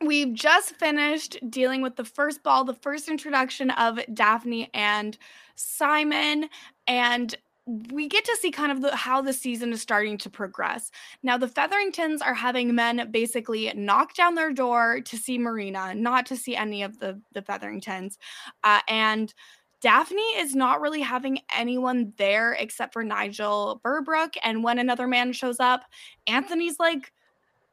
[0.00, 5.16] we've just finished dealing with the first ball, the first introduction of Daphne and
[5.56, 6.48] Simon,
[6.86, 7.34] and
[7.68, 10.90] we get to see kind of the, how the season is starting to progress.
[11.22, 16.24] Now, the Featheringtons are having men basically knock down their door to see Marina, not
[16.26, 18.18] to see any of the the Featheringtons,
[18.64, 19.34] uh, and
[19.80, 24.36] Daphne is not really having anyone there except for Nigel Berbrooke.
[24.42, 25.84] And when another man shows up,
[26.26, 27.12] Anthony's like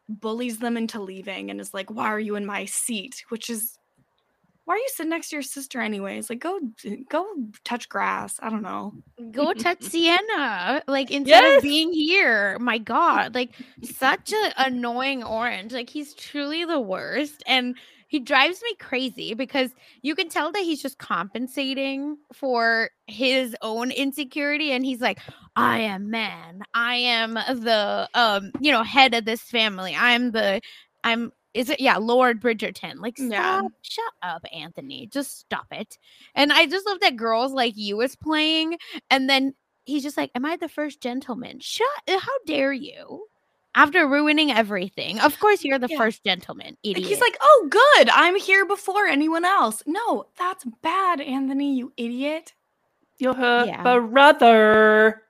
[0.07, 3.23] bullies them into leaving and is like, Why are you in my seat?
[3.29, 3.79] Which is
[4.65, 6.29] why are you sitting next to your sister anyways?
[6.29, 6.59] Like go
[7.09, 7.25] go
[7.63, 8.39] touch grass.
[8.41, 8.93] I don't know.
[9.31, 10.83] Go touch Siena.
[10.87, 11.57] Like instead Yes!
[11.57, 12.57] of being here.
[12.59, 13.35] My God.
[13.35, 13.51] Like
[13.81, 15.71] such an annoying orange.
[15.71, 17.43] Like he's truly the worst.
[17.45, 17.75] And
[18.07, 23.91] he drives me crazy because you can tell that he's just compensating for his own
[23.91, 24.71] insecurity.
[24.71, 25.19] And he's like,
[25.55, 26.61] I am man.
[26.73, 29.95] I am the um, you know, head of this family.
[29.95, 30.61] I'm the
[31.03, 32.95] I'm is it yeah, Lord Bridgerton.
[32.99, 33.61] Like stop, Yeah.
[33.81, 35.07] shut up, Anthony.
[35.07, 35.97] Just stop it.
[36.35, 38.77] And I just love that girls like you is playing,
[39.09, 39.53] and then
[39.85, 41.59] he's just like, Am I the first gentleman?
[41.61, 43.25] Shut uh, how dare you?
[43.77, 45.19] After ruining everything.
[45.19, 45.97] Of course you're the Yeah.
[45.97, 47.07] first gentleman, idiot.
[47.07, 48.09] he's like, Oh, good.
[48.09, 49.83] I'm here before anyone else.
[49.85, 52.53] No, that's bad, Anthony, you idiot.
[53.17, 53.81] You're her Yeah.
[53.99, 55.23] brother.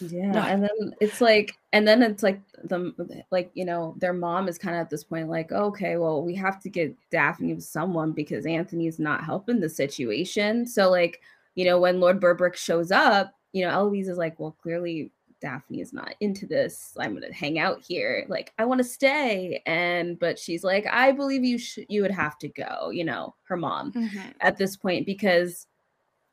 [0.00, 0.40] Yeah, No.
[0.40, 4.58] and then it's like, and then it's like the like you know their mom is
[4.58, 8.12] kind of at this point like, okay, well we have to get Daphne with someone
[8.12, 10.66] because Anthony's not helping the situation.
[10.66, 11.20] So like
[11.54, 15.80] you know when Lord Berbrooke shows up, you know Eloise is like, well clearly Daphne
[15.80, 16.94] is not into this.
[16.98, 18.26] I'm gonna hang out here.
[18.28, 22.10] Like I want to stay, and but she's like, I believe you should you would
[22.10, 22.90] have to go.
[22.90, 24.30] You know her mom mm-hmm.
[24.40, 25.66] at this point because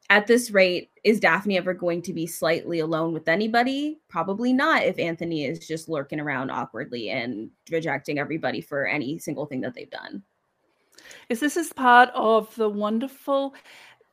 [0.10, 4.00] at this rate, is Daphne ever going to be slightly alone with anybody?
[4.08, 9.46] Probably not if Anthony is just lurking around awkwardly and rejecting everybody for any single
[9.46, 10.24] thing that they've done.
[11.30, 13.54] is this is part of the wonderful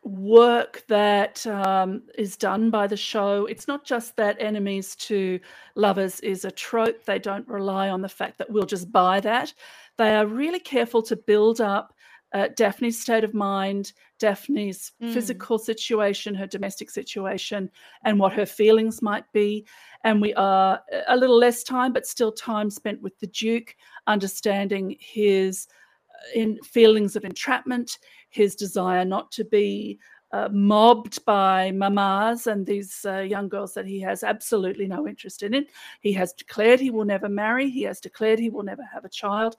[0.03, 3.47] work that um, is done by the show.
[3.47, 5.41] It's not just that enemies to
[5.77, 7.05] lovers is a trope.
[7.05, 9.55] They don't rely on the fact that we'll just buy that.
[9.97, 11.94] They are really careful to build up
[12.35, 15.13] uh, Daphne's state of mind, Daphne's Mm.
[15.13, 17.71] physical situation, her domestic situation,
[18.05, 19.65] and what her feelings might be.
[20.03, 23.77] And we are a little less time, but still time spent with the Duke,
[24.09, 25.69] understanding his
[26.11, 27.99] uh, in feelings of entrapment,
[28.31, 29.99] his desire not to be
[30.33, 35.45] uh, mobbed by mamas and these uh, young girls that he has absolutely no interest
[35.45, 35.65] in.
[36.01, 39.09] He has declared he will never marry, he has declared he will never have a
[39.09, 39.55] child.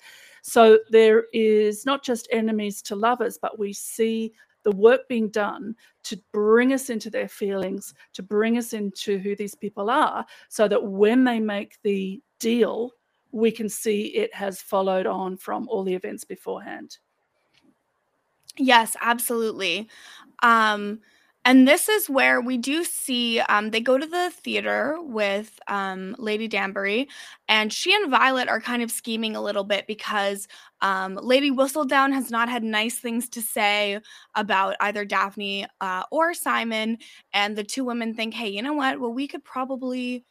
[0.47, 4.31] So there is not just enemies to lovers, but we see
[4.61, 9.35] the work being done to bring us into their feelings, to bring us into who
[9.35, 12.91] these people are, so that when they make the deal,
[13.31, 16.99] we can see it has followed on from all the events beforehand.
[18.55, 19.89] Yes, absolutely.
[20.43, 20.99] Um,
[21.45, 26.15] and this is where we do see um, they go to the theater with um,
[26.17, 27.07] Lady Danbury,
[27.47, 30.47] and she and Violet are kind of scheming a little bit because
[30.81, 33.99] um, Lady Whistledown has not had nice things to say
[34.33, 36.97] about either Daphne uh, or Simon.
[37.31, 38.99] And the two women think, hey, you know what?
[38.99, 40.25] Well, we could probably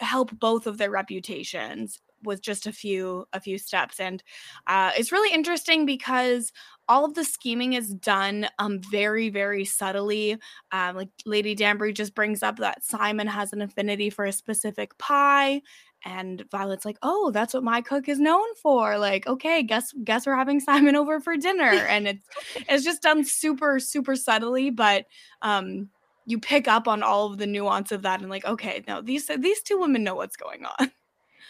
[0.00, 4.22] help both of their reputations with just a few a few steps and
[4.66, 6.52] uh, it's really interesting because
[6.88, 10.36] all of the scheming is done um very very subtly
[10.72, 14.96] um like lady danbury just brings up that simon has an affinity for a specific
[14.98, 15.60] pie
[16.04, 20.26] and violet's like oh that's what my cook is known for like okay guess guess
[20.26, 22.26] we're having simon over for dinner and it's
[22.68, 25.06] it's just done super super subtly but
[25.42, 25.88] um
[26.26, 29.30] you pick up on all of the nuance of that and like okay no these
[29.38, 30.90] these two women know what's going on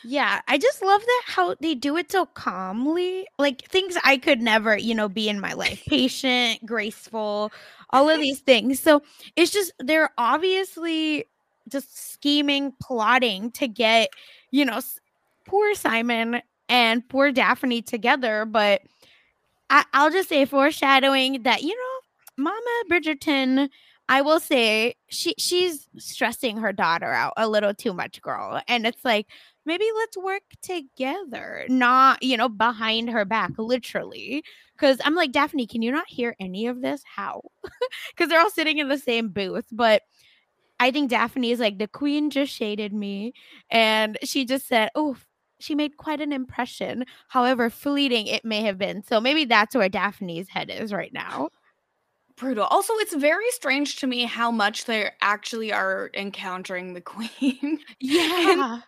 [0.02, 3.26] Yeah, I just love that how they do it so calmly.
[3.38, 5.82] Like things I could never, you know, be in my life.
[5.88, 7.52] Patient, graceful,
[7.90, 8.80] all of these things.
[8.80, 9.02] So
[9.36, 11.26] it's just they're obviously
[11.68, 14.10] just scheming, plotting to get,
[14.50, 14.80] you know,
[15.46, 18.44] poor Simon and poor Daphne together.
[18.44, 18.82] But
[19.70, 23.68] I, I'll just say foreshadowing that, you know, Mama Bridgerton
[24.08, 28.60] I will say she she's stressing her daughter out a little too much, girl.
[28.66, 29.26] And it's like,
[29.66, 34.42] maybe let's work together, not, you know, behind her back, literally.
[34.78, 37.02] Cause I'm like, Daphne, can you not hear any of this?
[37.04, 37.42] How?
[38.10, 39.66] Because they're all sitting in the same booth.
[39.70, 40.02] But
[40.80, 43.32] I think Daphne is like, the queen just shaded me.
[43.70, 45.16] And she just said, oh,
[45.60, 49.02] she made quite an impression, however fleeting it may have been.
[49.02, 51.50] So maybe that's where Daphne's head is right now
[52.38, 52.64] brutal.
[52.64, 57.80] Also, it's very strange to me how much they actually are encountering the queen.
[58.00, 58.50] Yeah.
[58.50, 58.82] and,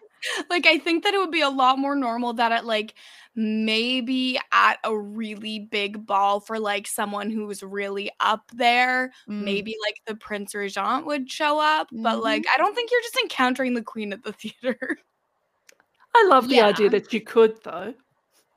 [0.49, 2.95] like I think that it would be a lot more normal that at like
[3.35, 9.43] maybe at a really big ball for like someone who's really up there, mm.
[9.43, 12.03] maybe like the Prince Regent would show up, mm-hmm.
[12.03, 14.33] but like I don't think you're just encountering the queen at the
[14.63, 14.99] theater.
[16.15, 16.67] I love the yeah.
[16.67, 17.95] idea that you could though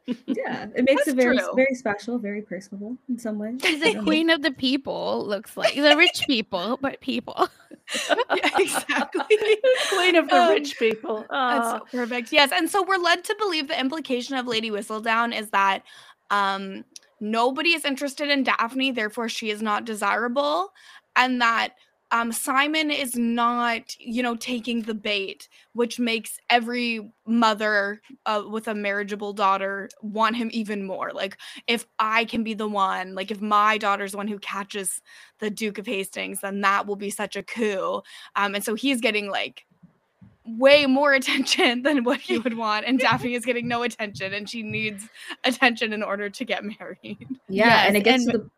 [0.05, 1.53] yeah, it makes That's it very true.
[1.55, 3.59] very special, very personable in some ways.
[3.63, 5.25] She's the queen of the people.
[5.25, 7.47] Looks like the rich people, but people.
[8.09, 9.37] yeah, exactly.
[9.89, 11.25] queen of the um, rich people.
[11.29, 12.33] That's so perfect.
[12.33, 15.83] Yes, and so we're led to believe the implication of Lady Whistledown is that
[16.31, 16.83] um,
[17.21, 20.73] nobody is interested in Daphne, therefore she is not desirable,
[21.15, 21.75] and that
[22.13, 28.67] um, Simon is not, you know, taking the bait, which makes every mother uh, with
[28.67, 31.11] a marriageable daughter want him even more.
[31.11, 35.01] Like, if I can be the one, like, if my daughter's the one who catches
[35.39, 38.03] the Duke of Hastings, then that will be such a coup.
[38.35, 39.65] Um, and so he's getting like
[40.45, 44.47] way more attention than what he would want and Daphne is getting no attention and
[44.47, 45.07] she needs
[45.45, 47.25] attention in order to get married.
[47.49, 48.49] Yeah, yes, and it gets and- to the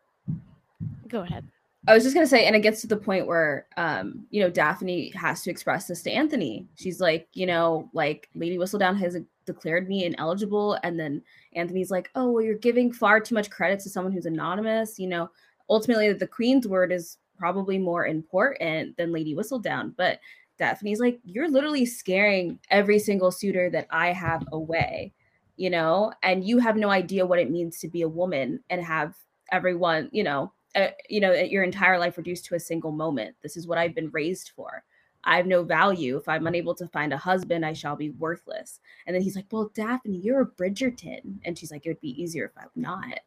[1.08, 1.46] Go ahead.
[1.88, 4.50] I was just gonna say, and it gets to the point where, um, you know,
[4.50, 6.66] Daphne has to express this to Anthony.
[6.74, 11.22] She's like, you know, like Lady Whistledown has declared me ineligible, and then
[11.54, 14.98] Anthony's like, oh, well, you're giving far too much credit to someone who's anonymous.
[14.98, 15.30] You know,
[15.70, 19.94] ultimately, the Queen's word is probably more important than Lady Whistledown.
[19.96, 20.20] But
[20.58, 25.12] Daphne's like, you're literally scaring every single suitor that I have away,
[25.56, 28.82] you know, and you have no idea what it means to be a woman and
[28.82, 29.14] have
[29.52, 33.34] everyone, you know, uh, you know, your entire life reduced to a single moment.
[33.42, 34.84] This is what I've been raised for.
[35.24, 36.16] I have no value.
[36.16, 38.78] If I'm unable to find a husband, I shall be worthless.
[39.06, 41.38] And then he's like, Well, Daphne, you're a Bridgerton.
[41.44, 43.18] And she's like, It would be easier if I'm not.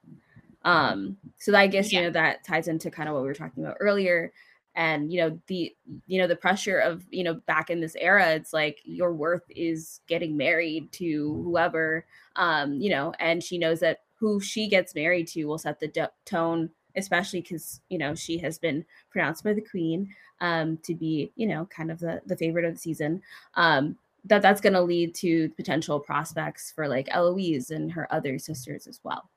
[0.64, 2.00] Um, so I guess, yeah.
[2.00, 4.32] you know, that ties into kind of what we were talking about earlier.
[4.76, 5.76] And, you know, the,
[6.06, 9.43] you know, the pressure of, you know, back in this era, it's like your worth
[9.50, 14.95] is getting married to whoever, um, you know, and she knows that who she gets
[14.95, 16.70] married to will set the d- tone
[17.00, 21.47] especially because you know she has been pronounced by the queen um, to be you
[21.47, 23.22] know kind of the the favorite of the season.
[23.56, 28.38] Um, that that's going to lead to potential prospects for like Eloise and her other
[28.38, 29.30] sisters as well.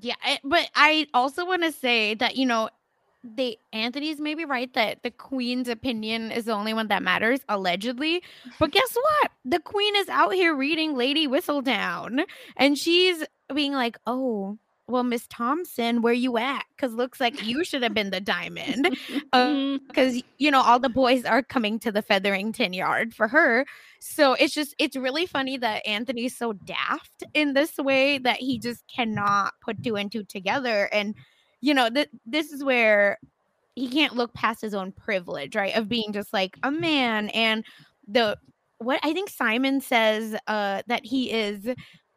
[0.00, 2.68] Yeah, but I also want to say that you know
[3.22, 8.22] they Anthony's maybe right that the queen's opinion is the only one that matters allegedly.
[8.58, 9.30] But guess what?
[9.44, 12.24] The queen is out here reading Lady Whistledown
[12.56, 13.24] and she's
[13.54, 16.64] being like, "Oh, well, Miss Thompson, where you at?
[16.76, 18.96] Because looks like you should have been the diamond.
[19.32, 23.66] Because, you know, all the boys are coming to the Featherington yard for her.
[24.00, 28.58] So it's just, it's really funny that Anthony's so daft in this way that he
[28.58, 30.88] just cannot put two and two together.
[30.92, 31.14] And,
[31.60, 33.18] you know, th- this is where
[33.74, 35.76] he can't look past his own privilege, right?
[35.76, 37.64] Of being just like a man and
[38.06, 38.38] the
[38.78, 41.68] what I think Simon says uh that he is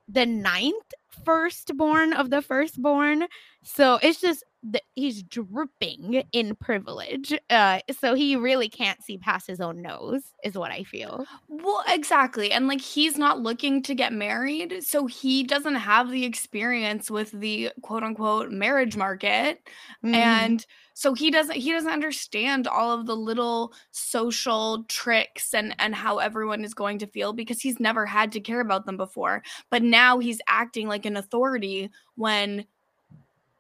[0.08, 0.94] the ninth
[1.26, 3.28] firstborn of the firstborn.
[3.64, 7.34] So it's just that he's dripping in privilege.
[7.50, 11.28] Uh so he really can't see past his own nose, is what I feel.
[11.50, 12.52] Well, exactly.
[12.52, 17.32] And like he's not looking to get married, so he doesn't have the experience with
[17.32, 19.62] the quote unquote marriage market.
[20.04, 20.14] Mhm.
[20.16, 20.66] And
[20.98, 26.18] so he doesn't he doesn't understand all of the little social tricks and and how
[26.18, 29.44] everyone is going to feel because he's never had to care about them before.
[29.70, 32.66] But now he's acting like an authority when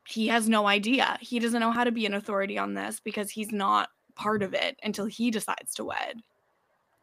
[0.07, 1.19] he has no idea.
[1.21, 4.55] He doesn't know how to be an authority on this because he's not part of
[4.55, 6.23] it until he decides to wed.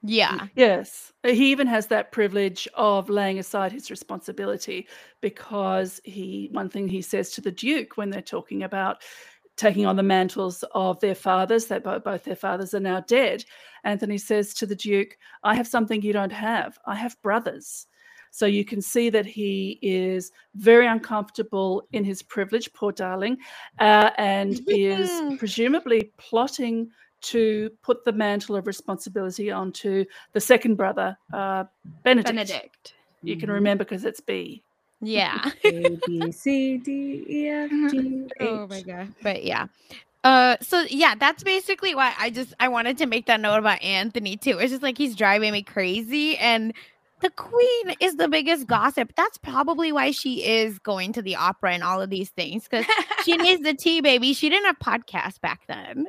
[0.03, 0.49] Yeah.
[0.57, 1.12] Yes.
[1.22, 4.87] Uh, He even has that privilege of laying aside his responsibility
[5.20, 9.03] because he, one thing he says to the Duke when they're talking about
[9.57, 13.44] taking on the mantles of their fathers, that both, both their fathers are now dead,
[13.84, 16.78] Anthony says to the Duke, I have something you don't have.
[16.86, 17.86] I have brothers.
[18.30, 23.36] So you can see that he is very uncomfortable in his privilege, poor darling,
[23.78, 26.90] uh, and is presumably plotting
[27.20, 31.64] to put the mantle of responsibility onto the second brother, uh,
[32.02, 32.28] Benedict.
[32.34, 32.94] Benedict.
[33.22, 34.64] You can remember because it's B.
[35.01, 35.51] Yeah.
[35.64, 39.14] A B C D E F G Oh my god.
[39.22, 39.66] But yeah.
[40.22, 43.82] Uh so yeah, that's basically why I just I wanted to make that note about
[43.82, 44.59] Anthony too.
[44.59, 46.72] It's just like he's driving me crazy and
[47.24, 49.14] the queen is the biggest gossip.
[49.16, 52.84] That's probably why she is going to the opera and all of these things because
[53.24, 54.34] she needs the tea, baby.
[54.34, 56.06] She didn't have podcasts back then.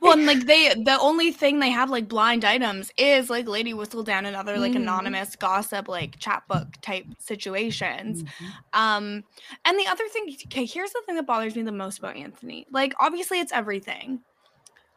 [0.00, 3.72] well, and like they, the only thing they have like blind items is like Lady
[3.72, 4.76] Whistledown and other like Mhm.
[4.82, 8.22] anonymous gossip, like chat book type situations.
[8.22, 8.46] Mm-hmm.
[8.80, 9.24] Um,
[9.64, 12.64] and the other thing, okay, here's the thing that bothers me the most about Anthony.
[12.70, 14.20] Like, obviously, it's everything,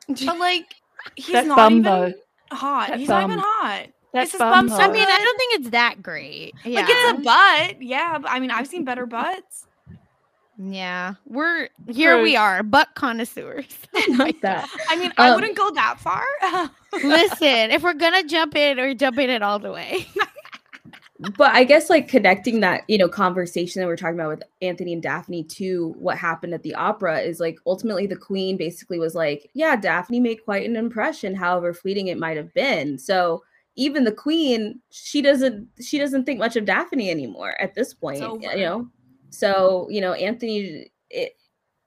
[0.08, 0.76] but like,
[1.16, 2.14] he's That not even
[2.52, 2.90] hot.
[2.90, 3.88] That he's not even hot.
[4.14, 4.76] That Is his bum, bum so.
[4.84, 6.54] I mean, I don't think it's that great.
[6.64, 6.82] Yeah.
[6.82, 7.82] Like, it's a butt.
[7.82, 9.66] Yeah, but I mean, I've seen better butts.
[10.58, 11.16] yeah.
[11.26, 13.66] We're here we are, butt connoisseurs.
[14.10, 14.70] Not that.
[14.90, 16.24] I mean, I Um, wouldn't go that far.
[17.04, 20.08] Listen, if we're gonna jump in, we're jumping in all the way.
[21.38, 24.94] but I guess like connecting that, you know, conversation that we're talking about with Anthony
[24.94, 29.16] and Daphne to what happened at the opera is like ultimately the queen basically was
[29.16, 32.98] like, yeah, Daphne made quite an impression, however fleeting it might have been.
[33.00, 33.44] So
[33.76, 38.22] even the queen, she doesn't she doesn't think much of Daphne anymore at this point,
[38.22, 38.42] over.
[38.42, 38.90] you know.
[39.30, 41.36] So, you know, Anthony it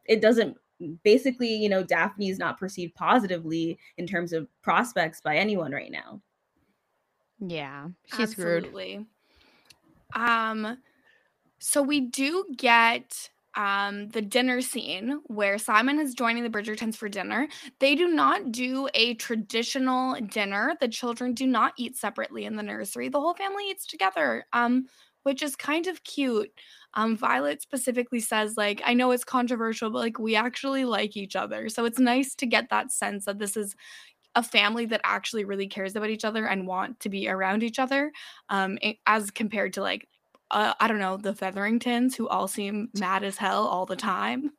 [0.05, 0.57] it doesn't
[1.05, 5.91] basically, you know, Daphne is not perceived positively in terms of prospects by anyone right
[5.91, 6.21] now.
[7.41, 8.65] Yeah, she's screwed.
[8.65, 9.07] Absolutely.
[10.15, 10.79] Um,
[11.59, 17.09] so we do get um the dinner scene where Simon is joining the Bridgertons for
[17.09, 17.49] dinner.
[17.81, 20.75] They do not do a traditional dinner.
[20.81, 23.09] The children do not eat separately in the nursery.
[23.09, 24.45] The whole family eats together.
[24.53, 24.87] Um,
[25.23, 26.53] which is kind of cute.
[26.95, 31.35] Um, Violet specifically says, like, I know it's controversial, but like we actually like each
[31.35, 31.69] other.
[31.69, 33.75] So it's nice to get that sense that this is
[34.35, 37.79] a family that actually really cares about each other and want to be around each
[37.79, 38.13] other
[38.51, 40.07] um as compared to like
[40.51, 44.51] uh, i don't know the featheringtons who all seem mad as hell all the time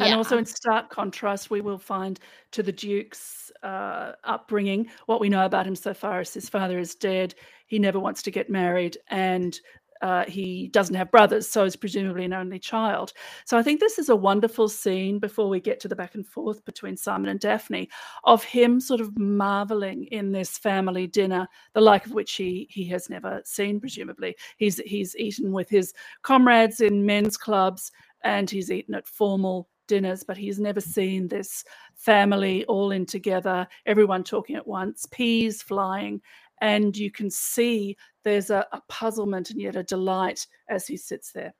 [0.00, 2.20] And also, in stark contrast, we will find
[2.52, 6.78] to the Duke's uh, upbringing what we know about him so far as his father
[6.78, 7.34] is dead.
[7.66, 9.58] He never wants to get married, and
[10.02, 13.12] uh, he doesn't have brothers, so is presumably an only child.
[13.44, 16.26] So I think this is a wonderful scene before we get to the back and
[16.26, 17.88] forth between Simon and Daphne
[18.24, 22.84] of him sort of marveling in this family dinner, the like of which he he
[22.86, 23.80] has never seen.
[23.80, 25.92] Presumably, he's he's eaten with his
[26.22, 27.90] comrades in men's clubs,
[28.24, 33.66] and he's eaten at formal dinners, but he's never seen this family all in together,
[33.86, 36.20] everyone talking at once, peas flying.
[36.60, 37.96] And you can see
[38.28, 41.54] there's a, a puzzlement and yet a delight as he sits there.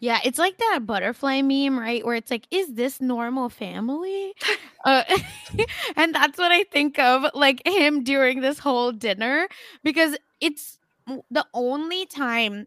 [0.00, 2.04] Yeah, it's like that butterfly meme, right?
[2.04, 4.34] Where it's like, is this normal family?
[4.84, 5.04] uh,
[5.96, 9.48] and that's what I think of, like him during this whole dinner,
[9.82, 10.78] because it's
[11.30, 12.66] the only time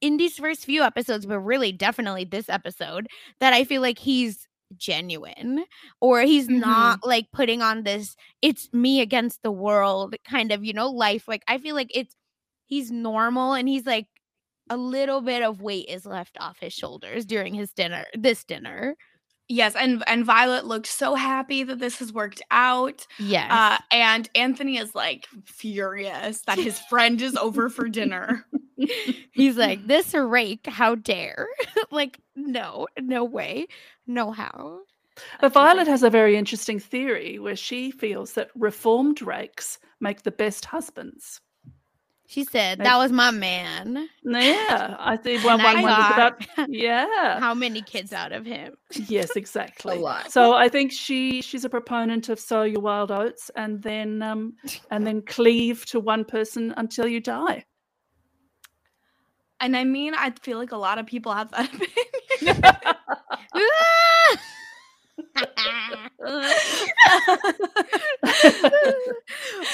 [0.00, 3.08] in these first few episodes, but really definitely this episode,
[3.40, 5.64] that I feel like he's genuine
[6.00, 10.74] or he's not like putting on this it's me against the world kind of you
[10.74, 12.14] know life like i feel like it's
[12.68, 14.06] he's normal and he's like
[14.70, 18.94] a little bit of weight is left off his shoulders during his dinner, this dinner.
[19.50, 23.06] Yes, and and Violet looks so happy that this has worked out.
[23.18, 23.50] Yes.
[23.50, 28.44] Uh, and Anthony is like furious that his friend is over for dinner.
[29.32, 31.48] He's like, this rake, how dare?
[31.90, 33.66] like, no, no way,
[34.06, 34.80] no how.
[35.40, 40.30] But Violet has a very interesting theory where she feels that reformed rakes make the
[40.30, 41.40] best husbands.
[42.30, 44.06] She said, that was my man.
[44.22, 46.68] Yeah, I think one, one I wonders about.
[46.68, 47.40] Yeah.
[47.40, 48.74] How many kids out of him?
[48.92, 49.96] Yes, exactly.
[49.96, 50.30] A lot.
[50.30, 54.52] So I think she she's a proponent of sow your wild oats and then um
[54.90, 57.64] and then cleave to one person until you die.
[59.58, 62.62] And I mean, I feel like a lot of people have that opinion.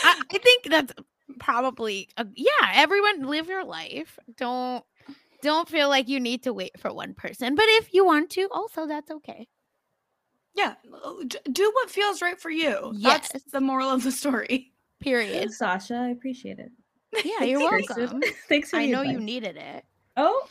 [0.05, 0.93] I, I think that's
[1.39, 2.51] probably a, yeah.
[2.75, 4.19] Everyone live your life.
[4.37, 4.85] Don't
[5.43, 7.55] don't feel like you need to wait for one person.
[7.55, 9.47] But if you want to, also that's okay.
[10.57, 10.75] yeah,
[11.51, 12.93] do what feels right for you.
[12.95, 13.31] Yes.
[13.33, 14.73] That's the moral of the story.
[15.01, 15.39] Period.
[15.39, 15.95] Thanks, Sasha.
[15.97, 16.71] I appreciate it.
[17.25, 18.23] Yeah, you're welcome.
[18.49, 19.85] Thanks for I the know you needed it.
[20.17, 20.47] Oh,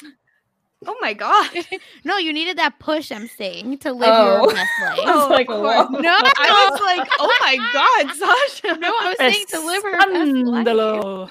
[0.86, 1.49] Oh my god.
[2.05, 3.11] No, you needed that push.
[3.11, 4.43] I'm saying to live Oh.
[4.43, 4.99] your best life.
[5.07, 5.86] I was oh, like, of whoa.
[5.88, 6.03] course.
[6.03, 8.77] No, I was like, oh my god, Sasha.
[8.79, 10.65] no, I was saying to live her best life.
[10.67, 11.29] Escándalo.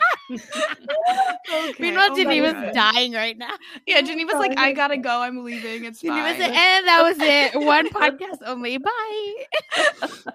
[1.52, 2.72] Okay, Meanwhile, oh Gevena's God.
[2.74, 3.54] dying right now.
[3.86, 5.20] Yeah, Gevena's like, I gotta go.
[5.20, 5.84] I'm leaving.
[5.84, 6.40] It's Gevena fine.
[6.42, 7.60] and that was it.
[7.66, 8.78] One podcast only.
[8.78, 9.34] Bye.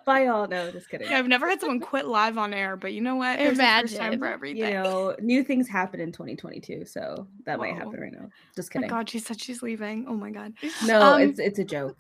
[0.06, 0.48] bye all.
[0.48, 1.10] No, just kidding.
[1.10, 3.38] Yeah, I've never had someone quit live on air, but you know what?
[3.40, 4.20] There's a first time Imagine.
[4.20, 4.64] for everything.
[4.64, 8.30] You know, new things happen in 2022, so that might happen right now.
[8.56, 8.90] Just Oh kidding.
[8.92, 10.06] my god, she said she's leaving.
[10.08, 10.54] Oh my god.
[10.86, 11.98] No, Um, it's it's a joke.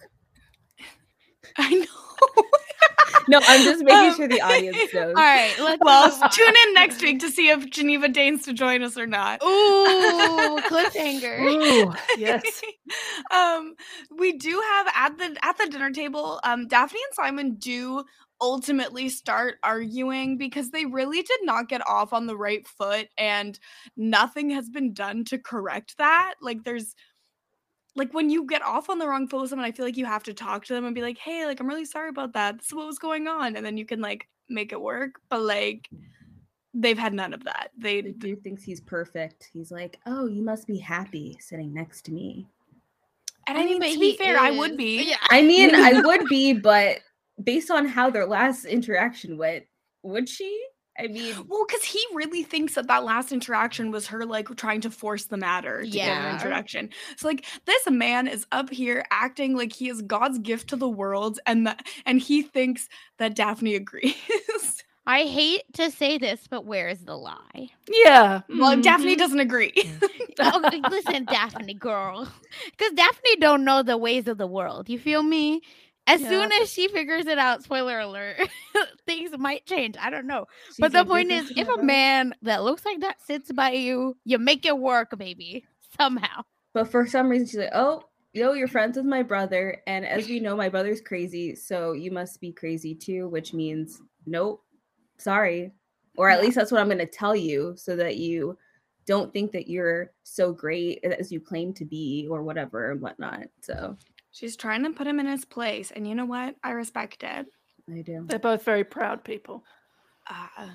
[1.57, 1.85] I know.
[3.29, 5.07] No, I'm just making Um, sure the audience knows.
[5.17, 5.53] All right.
[5.59, 9.05] Let's Well, tune in next week to see if Gevena deigns to join us or
[9.05, 9.43] not.
[9.43, 11.39] Ooh, cliffhanger.
[11.41, 12.61] Ooh, yes.
[13.31, 13.73] um,
[14.17, 16.39] we do have at the at the dinner table.
[16.45, 18.03] Um, Daphne and Simon do
[18.41, 23.59] ultimately start arguing because they really did not get off on the right foot, and
[23.95, 26.35] nothing has been done to correct that.
[26.41, 26.95] Like, there's
[27.95, 30.05] like when you get off on the wrong foot with someone, I feel like you
[30.05, 32.57] have to talk to them and be like, "Hey, like I'm really sorry about that.
[32.59, 35.19] This is what was going on," and then you can like make it work.
[35.29, 35.89] But like,
[36.73, 37.71] they've had none of that.
[37.77, 39.49] They The dude thinks he's perfect.
[39.51, 42.47] He's like, "Oh, you must be happy sitting next to me."
[43.47, 45.09] and I mean, to be fair, I would be.
[45.09, 45.15] Yeah.
[45.29, 46.99] I mean, I would be, but
[47.41, 49.65] based on how their last interaction went,
[50.03, 50.59] would she?
[50.99, 54.81] I mean, Well, because he really thinks that that last interaction was her like trying
[54.81, 56.33] to force the matter to get an Yeah.
[56.33, 56.89] introduction.
[57.17, 60.89] So like this man is up here acting like he is God's gift to the
[60.89, 64.15] world, and that and he thinks that Daphne agrees.
[65.05, 67.69] I hate to say this, but where is the lie?
[67.87, 68.41] Yeah.
[68.49, 69.19] well, Daphne mhm.
[69.19, 69.73] doesn't agree.
[70.39, 72.27] oh, listen, Daphne girl,
[72.71, 74.89] because Daphne don't know the ways of the world.
[74.89, 75.61] You feel me?
[76.07, 76.29] As Yeah.
[76.29, 78.39] soon as she figures it out, spoiler alert,
[79.05, 79.95] things might change.
[79.99, 80.45] I don't know.
[80.67, 84.17] she's but the point is, if a man that looks like that sits by you,
[84.23, 85.65] you make it work, baby.
[85.99, 86.43] Somehow.
[86.73, 88.03] but for some reason, she's like, "Oh,
[88.33, 91.91] you know, you're friends with my brother, and as we know, my brother's crazy, so
[91.93, 94.63] you must be crazy too." Which means, nope,
[95.17, 95.71] sorry,
[96.17, 96.41] or at Yeah.
[96.43, 98.57] least that's what I'm going to tell you, so that you
[99.05, 103.45] don't think that you're so great as you claim to be, or whatever and whatnot.
[103.61, 103.97] So
[104.37, 106.55] She's trying to put him in his place, and you know what?
[106.63, 107.47] I respect it.
[107.91, 108.23] I do.
[108.27, 109.63] They're both very proud people.
[110.29, 110.67] Uh,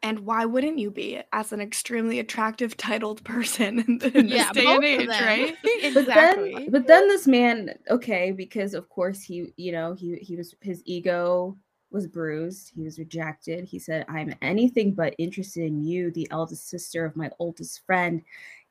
[0.00, 4.48] and why wouldn't you be as an extremely attractive, titled person in, th- in this
[4.50, 5.24] day and age, them.
[5.24, 5.56] right?
[5.62, 6.54] but exactly.
[6.54, 10.54] then but then this man okay because of course he you know he he was
[10.60, 11.56] his ego
[11.90, 16.68] was bruised he was rejected he said i'm anything but interested in you the eldest
[16.68, 18.20] sister of my oldest friend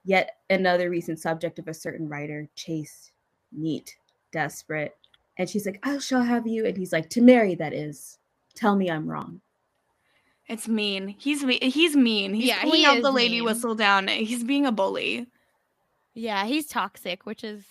[0.03, 3.11] yet another recent subject of a certain writer chase
[3.53, 3.95] neat
[4.34, 4.97] desperate
[5.38, 8.17] and she's like i shall have you and he's like to marry that is
[8.55, 9.39] tell me i'm wrong
[10.49, 11.07] It's mean.
[11.17, 12.34] He's me- he's mean.
[12.34, 13.45] He's Yeah, pulling he out the lady mean.
[13.45, 14.09] whistle down.
[14.09, 15.25] He's being a bully.
[16.15, 17.63] yeah, he's toxic, which is,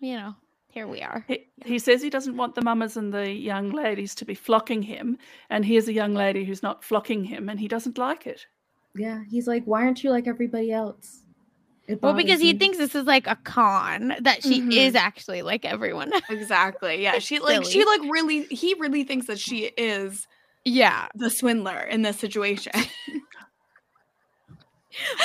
[0.00, 0.34] you know,
[0.68, 1.24] here we are.
[1.28, 4.82] He, he says he doesn't want the mamas and the young ladies to be flocking
[4.82, 5.16] him,
[5.50, 8.40] and here's a young lady who's not flocking him, and he doesn't like it.
[8.96, 11.25] yeah he's like why aren't you like everybody else It
[12.00, 14.72] Well, because he thinks this is like a con that she Mhm.
[14.72, 16.12] is actually like everyone.
[16.28, 17.02] Exactly.
[17.02, 17.18] Yeah.
[17.18, 20.26] She like she like really he really thinks that she is
[20.64, 22.72] yeah, the swindler in this situation.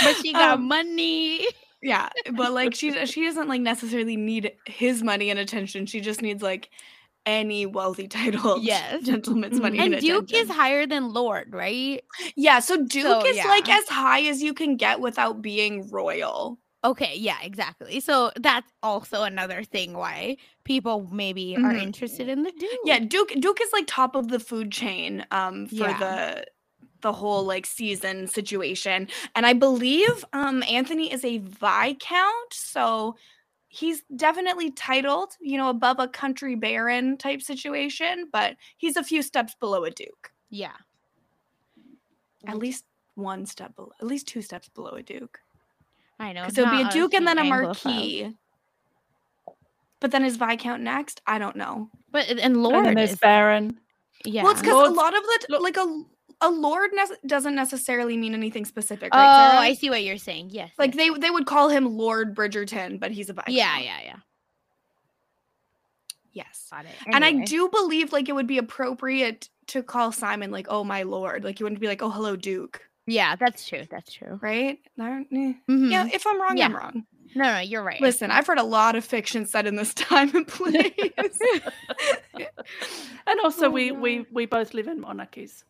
[0.03, 1.47] but she got Um, money.
[1.82, 2.09] yeah.
[2.34, 5.86] But like she she doesn't like necessarily need his money and attention.
[5.86, 6.70] She just needs like
[7.26, 9.04] any wealthy titled Yes.
[9.04, 12.04] gentleman's money And Duke is higher than Lord, right?
[12.36, 16.58] Yeah, so Duke So, is like as high as you can get without being royal.
[16.84, 18.00] Okay, yeah, exactly.
[18.00, 21.84] So that's also another thing why people maybe are Mhm.
[21.84, 22.72] interested in the Duke.
[22.86, 25.98] Yeah, Duke Duke is like top of the food chain um for Yeah.
[26.00, 26.46] the
[27.02, 29.08] the whole like season situation.
[29.36, 33.16] And I believe um Anthony is a viscount, so
[33.74, 39.22] he's definitely titled, you know, above a country baron type situation, but he's a few
[39.22, 40.32] steps below a duke.
[40.50, 40.74] Yeah.
[42.46, 42.84] At least
[43.16, 45.40] one step below, at least two steps below a duke.
[46.20, 46.42] I know.
[46.42, 47.86] Because it'll be a not duke and then a few Anglophiles.
[47.86, 48.38] marquis.
[50.02, 51.22] But then is viscount next?
[51.26, 51.90] I don't know.
[52.12, 53.80] But and And Lord then there's is Baron.
[54.26, 54.44] yeah.
[54.44, 56.04] Well, it's because a lot of the like a
[56.42, 59.52] a lord nece- doesn't necessarily mean anything specific, oh, right?
[59.52, 59.62] Sarah?
[59.62, 60.50] I see what you're saying.
[60.52, 60.72] Yes.
[60.78, 60.98] Like yes.
[61.14, 63.54] they they would call him Lord Bridgerton, but he's a viscount.
[63.56, 64.16] Yeah, yeah, yeah.
[66.34, 66.68] Yes.
[66.72, 66.92] Got it.
[67.08, 71.04] And I do believe like it would be appropriate to call Simon like, "Oh my
[71.04, 73.84] lord," like you wouldn't be like, "Oh hello, Duke," Yeah, that's true.
[73.89, 74.39] That's true.
[74.42, 74.80] right?
[75.00, 75.04] Eh.
[75.70, 75.92] Mhm.
[75.92, 77.06] Yeah, if I'm wrong, I'm wrong.
[77.36, 78.02] No, no, you're right.
[78.02, 80.92] Listen, I've heard a lot of fiction set in this time and place.
[83.28, 84.00] And also, Oh, we, no.
[84.00, 85.64] we we both live in monarchies.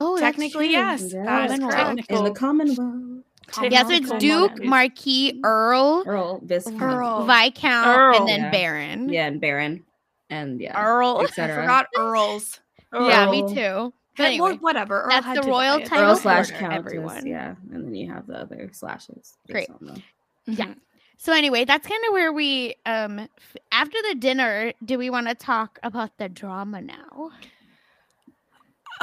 [0.00, 0.72] Oh, Technically, true.
[0.72, 1.12] yes.
[1.12, 1.72] That is Commonwealth.
[1.96, 2.10] correct.
[2.10, 3.24] in the Commonwealth.
[3.70, 4.62] Yeah, so it's Duke.
[4.62, 6.82] Marquis, Earl, Earl, Viscount.
[6.82, 7.24] Earl.
[7.26, 8.16] Viscount, Earl.
[8.18, 8.50] and then Yeah.
[8.50, 9.08] Baron.
[9.08, 9.84] Yeah, and Baron.
[10.28, 10.78] And yeah.
[10.78, 11.18] Earl.
[11.20, 11.62] I etc.
[11.62, 12.60] forgot Earls.
[12.92, 13.48] Yeah, me Earl.
[13.48, 13.92] too.
[14.16, 15.02] But But anyway, whatever.
[15.02, 15.86] Earl that's had the to royal buy it.
[15.86, 16.78] title Earl for slash order, countess.
[16.78, 17.26] everyone.
[17.26, 19.36] Yeah, and then you have the other slashes.
[19.50, 19.68] Great.
[19.68, 20.02] based on the-
[20.52, 20.74] Yeah.
[21.16, 25.26] So anyway, that's kind of where we um f- after the dinner, do we want
[25.28, 27.30] to talk about the drama now?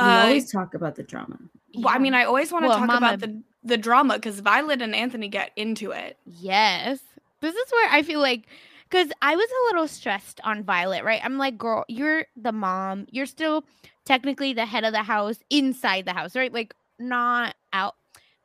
[0.01, 1.37] We Uh, always talk about the drama.
[1.75, 4.39] Well, I mean, I always want to Well, talk Mama- about the the drama because
[4.41, 6.17] Violet and Anthony get into it.
[6.25, 6.99] Yes.
[7.41, 8.45] This is where I feel like
[8.89, 11.19] because I was a little stressed on Violet, right?
[11.23, 13.07] I'm like, girl, you're the mom.
[13.11, 13.65] You're still
[14.05, 16.53] technically the head of the house inside the house, right?
[16.53, 17.95] Like not out,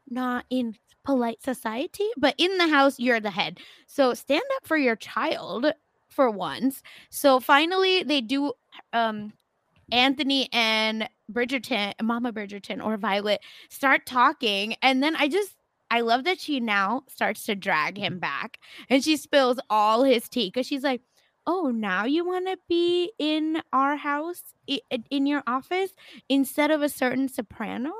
[0.08, 0.74] not in
[1.04, 3.58] polite society, but in the house, you're the head.
[3.86, 5.72] So stand up for your child
[6.08, 6.82] for once.
[7.10, 8.52] So finally they do
[8.92, 9.32] um
[9.92, 14.74] Anthony and Bridgerton, Mama Bridgerton or Violet start talking.
[14.82, 15.56] And then I just,
[15.90, 20.28] I love that she now starts to drag him back and she spills all his
[20.28, 21.02] tea because she's like,
[21.46, 24.42] Oh, now you want to be in our house,
[25.10, 25.90] in your office,
[26.28, 27.92] instead of a certain soprano?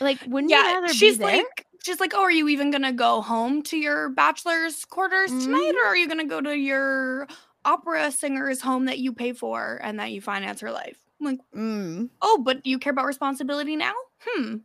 [0.00, 1.36] Like, wouldn't you rather she's be there?
[1.36, 5.60] like, she's like, oh, are you even gonna go home to your bachelor's quarters tonight,
[5.60, 5.76] Mm-hmm.
[5.78, 7.28] or are you gonna go to your
[7.64, 10.98] opera singer's home that you pay for and that you finance her life?
[11.20, 13.94] I'm like, Mm, oh, but you care about responsibility now?
[14.20, 14.56] Hmm.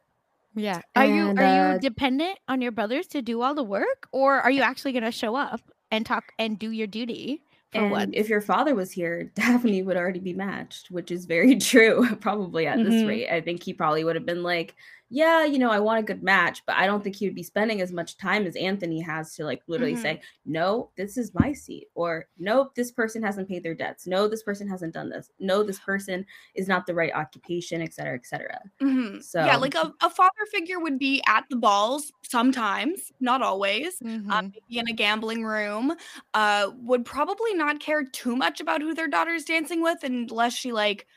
[0.56, 0.82] yeah.
[0.96, 4.40] Are you are uh, you dependent on your brothers to do all the work, or
[4.42, 8.16] are you actually gonna show up and talk and do your duty for And once?
[8.16, 12.68] if your father was here, Daphne would already be matched, which is very true, probably
[12.68, 13.08] at this Mhm.
[13.08, 13.30] rate.
[13.30, 14.76] I think he probably would have been like,
[15.12, 17.42] Yeah, you know, I want a good match, but I don't think he would be
[17.44, 19.98] spending as much time as Anthony has to like literally Mhm.
[19.98, 24.06] say, No, this is my seat, or nope, this person hasn't paid their debts.
[24.06, 25.32] No, this person hasn't done this.
[25.40, 28.62] No, this person is not the right occupation, et cetera, et cetera.
[28.82, 29.24] Mhm.
[29.24, 34.02] So yeah, like a, a father figure would be at the balls sometimes, not always.
[34.30, 35.94] Uh, maybe in a gambling room.
[36.34, 40.72] Uh, would probably not care too much about who their daughter's dancing with unless she
[40.72, 41.08] like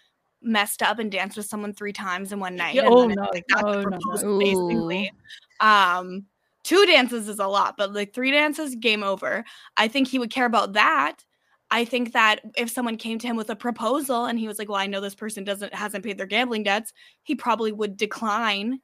[0.43, 2.75] messed up and danced with someone three times in one night.
[2.75, 5.13] Yeah, oh, no, like that's the no, basically.
[5.61, 6.27] Um,
[6.63, 9.45] two dances is a lot, but like three dances, game over.
[9.77, 11.25] I think he would care about that.
[11.71, 14.69] I think that if someone came to him with a proposal and he was like,
[14.69, 18.81] "Well, I know this person doesn't hasn't paid their gambling debts," he probably would decline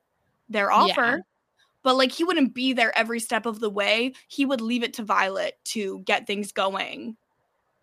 [0.49, 1.21] their offer.
[1.83, 4.15] But like he wouldn't be there every step of the way.
[4.29, 7.17] He would leave it to Violet to get things going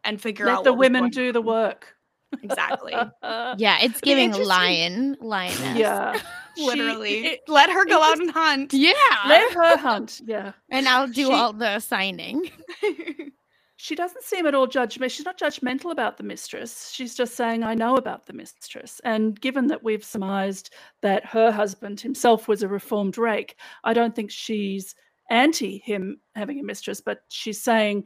[0.03, 1.94] and figure Let out the what was women do the work.
[2.43, 2.93] Exactly.
[3.57, 4.47] Yeah, it's giving interesting.
[4.47, 5.77] lion, lioness.
[5.77, 6.19] yeah.
[6.57, 8.73] She- Literally, it- let her go out and hunt.
[8.73, 8.93] Yeah.
[9.27, 10.21] let her hunt.
[10.25, 10.53] Yeah.
[10.69, 12.49] and I'll do She- all the signing.
[13.77, 15.11] She doesn't seem at all judgmental.
[15.11, 16.91] She's not judgmental about the mistress.
[16.93, 19.01] She's just saying, I know about the mistress.
[19.03, 24.15] And given that we've surmised that her husband himself was a reformed rake, I don't
[24.15, 24.95] think she's
[25.29, 28.05] anti him having a mistress, but she's saying,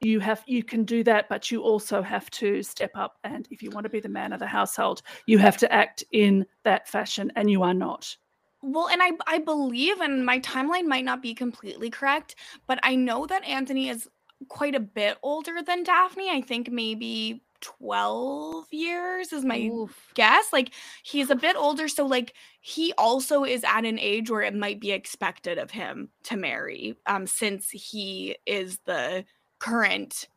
[0.00, 3.62] you have you can do that but you also have to step up and if
[3.62, 6.88] you want to be the man of the household you have to act in that
[6.88, 8.16] fashion and you are not
[8.62, 12.34] Well, and I I believe, and my timeline might not be completely correct,
[12.66, 14.08] but I know that Anthony is
[14.48, 16.30] quite a bit older than Daphne.
[16.30, 20.12] I think maybe 12 years is my Oof.
[20.14, 20.52] guess.
[20.52, 20.72] Like
[21.02, 24.80] he's a bit older, so like he also is at an age where it might
[24.80, 29.24] be expected of him to marry, um, since he is the
[29.60, 30.28] current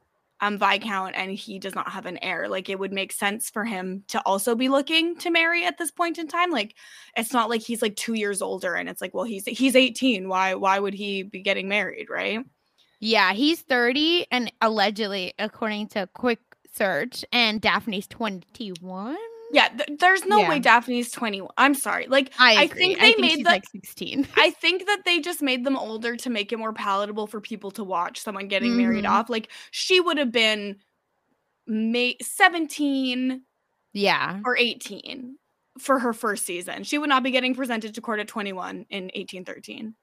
[0.41, 2.49] um Viscount and he does not have an heir.
[2.49, 5.91] Like it would make sense for him to also be looking to marry at this
[5.91, 6.51] point in time.
[6.51, 6.75] Like
[7.15, 10.27] it's not like he's like 2 years older and it's like well he's he's 18.
[10.27, 12.45] Why why would he be getting married, right?
[12.99, 16.39] Yeah, he's 30 and allegedly according to quick
[16.73, 19.17] search and Daphne's 21.
[19.53, 20.49] Yeah, th- there's no Yeah.
[20.49, 21.49] way Daphne's 21.
[21.57, 22.07] I'm sorry.
[22.07, 24.27] Like I, I, think they made she's the like 16.
[24.35, 27.69] I think that they just made them older to make it more palatable for people
[27.71, 29.09] to watch someone getting married Mhm.
[29.11, 29.29] off.
[29.29, 30.77] Like she would have been
[31.67, 33.43] May 17
[33.93, 34.39] Yeah.
[34.43, 35.37] or 18
[35.79, 36.83] for her first season.
[36.83, 39.95] She would not be getting presented to court at 21 in 1813.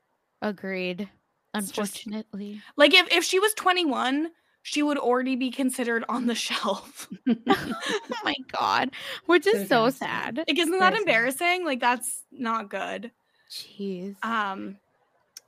[0.42, 1.09] Agreed.
[1.55, 2.62] It's just- Unfortunately.
[2.76, 4.30] Like if if she was 21,
[4.62, 7.08] she would already be considered on the shelf.
[7.28, 8.90] oh my god.
[9.26, 10.38] Which is so So sad.
[10.38, 11.64] Like isn't that embarrassing?
[11.64, 13.11] Like that's not good.
[13.50, 14.22] Jeez.
[14.24, 14.76] Um,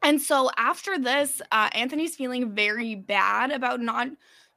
[0.02, 4.08] and so after this, uh, Anthony's feeling very bad about not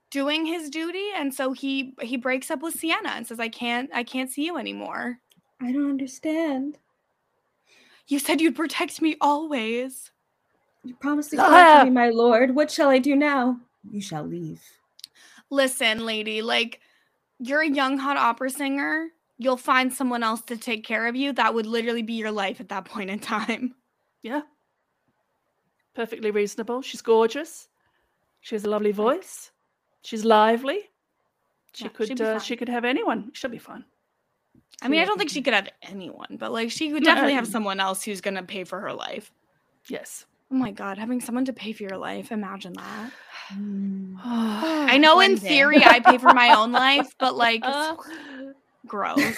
[0.09, 3.89] doing his duty, and so he he breaks up with Siena and says, "I can't,
[3.93, 5.19] I can't see you anymore.
[5.61, 6.79] I don't understand.
[8.07, 10.11] You said you'd protect me always."
[10.83, 12.55] You promised to protect me, my lord.
[12.55, 13.59] What shall I do now?
[13.89, 14.61] You shall leave.
[15.49, 16.79] Listen, lady, like
[17.39, 19.09] you're a young hot opera singer.
[19.37, 21.33] You'll find someone else to take care of you.
[21.33, 23.75] That would literally be your life at that point in time.
[24.23, 24.41] Yeah.
[25.93, 26.81] Perfectly reasonable.
[26.81, 27.67] She's gorgeous.
[28.41, 29.51] She has a lovely voice.
[30.03, 30.89] She's lively.
[31.73, 33.31] She Yeah, could she'd uh, she could have anyone.
[33.33, 33.85] She'll be fine.
[34.81, 37.47] I mean, I don't think she could have anyone, but like she would definitely have
[37.47, 39.31] someone else who's gonna pay for her life.
[39.87, 40.25] Yes.
[40.55, 42.31] Oh my god, having someone to pay for your life.
[42.31, 43.11] Imagine that.
[43.49, 44.15] Hmm.
[44.23, 45.49] I know in day.
[45.49, 48.03] theory I pay for my own life, but like it's
[48.87, 49.37] gross.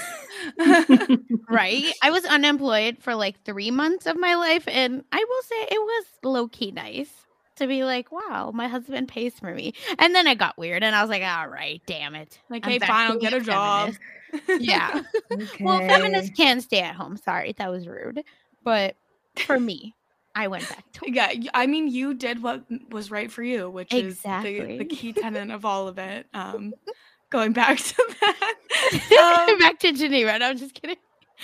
[1.49, 1.85] right?
[2.03, 5.81] I was unemployed for like three months of my life, and I will say it
[5.81, 7.09] was low key nice
[7.55, 9.73] to be like, wow, my husband pays for me.
[9.97, 12.37] And then it got weird, and I was like, all right, damn it.
[12.47, 13.95] Like, I'm hey, fine, I'll get a job.
[14.31, 14.63] feminist.
[14.63, 15.01] Yeah.
[15.59, 17.17] Well, feminists can stay at home.
[17.17, 18.23] Sorry, that was rude.
[18.63, 18.95] But
[19.35, 19.95] for me,
[20.37, 23.91] I went back to Yeah, I mean, you did what was right for you, which
[23.91, 24.77] is Exactly.
[24.77, 26.27] the, the key tenant of all of it.
[26.31, 26.75] Um,
[27.31, 30.39] going back to that, um, back to Gevena.
[30.39, 30.97] No, I'm just kidding.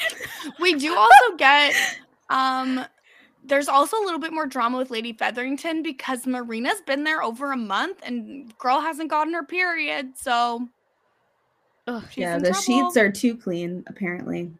[0.60, 1.76] we do also get
[2.30, 2.86] um
[3.46, 7.52] there's also a little bit more drama with Lady Featherington because Marina's been there over
[7.52, 10.68] a month and girl hasn't gotten her period, so
[11.88, 12.62] Ugh, yeah, the trouble.
[12.62, 14.52] sheets are too clean, apparently.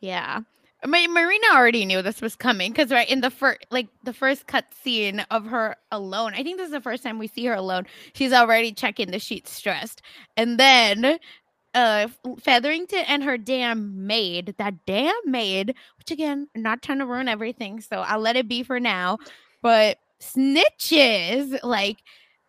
[0.00, 0.40] Yeah.
[0.86, 4.46] Ma- Marina already knew this was coming because right in the first like the first
[4.46, 6.34] cut scene of her alone.
[6.34, 7.86] I think this is the first time we see her alone.
[8.14, 10.02] She's already checking the sheets stressed.
[10.36, 11.18] And then
[11.74, 12.08] uh
[12.40, 17.80] Featherington and her damn maid, that damn maid, which again, not trying to ruin everything,
[17.80, 19.18] so I'll let it be for now.
[19.62, 21.98] But snitches like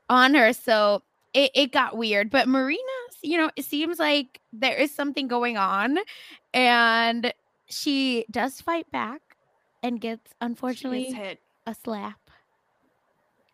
[0.09, 0.53] on her.
[0.53, 1.03] So
[1.33, 2.29] it, it got weird.
[2.29, 2.81] But Marina,
[3.21, 5.97] you know, it seems like there is something going on.
[6.53, 7.33] And
[7.73, 9.21] she does fight back
[9.81, 11.39] and gets unfortunately gets hit.
[11.67, 12.19] a slap.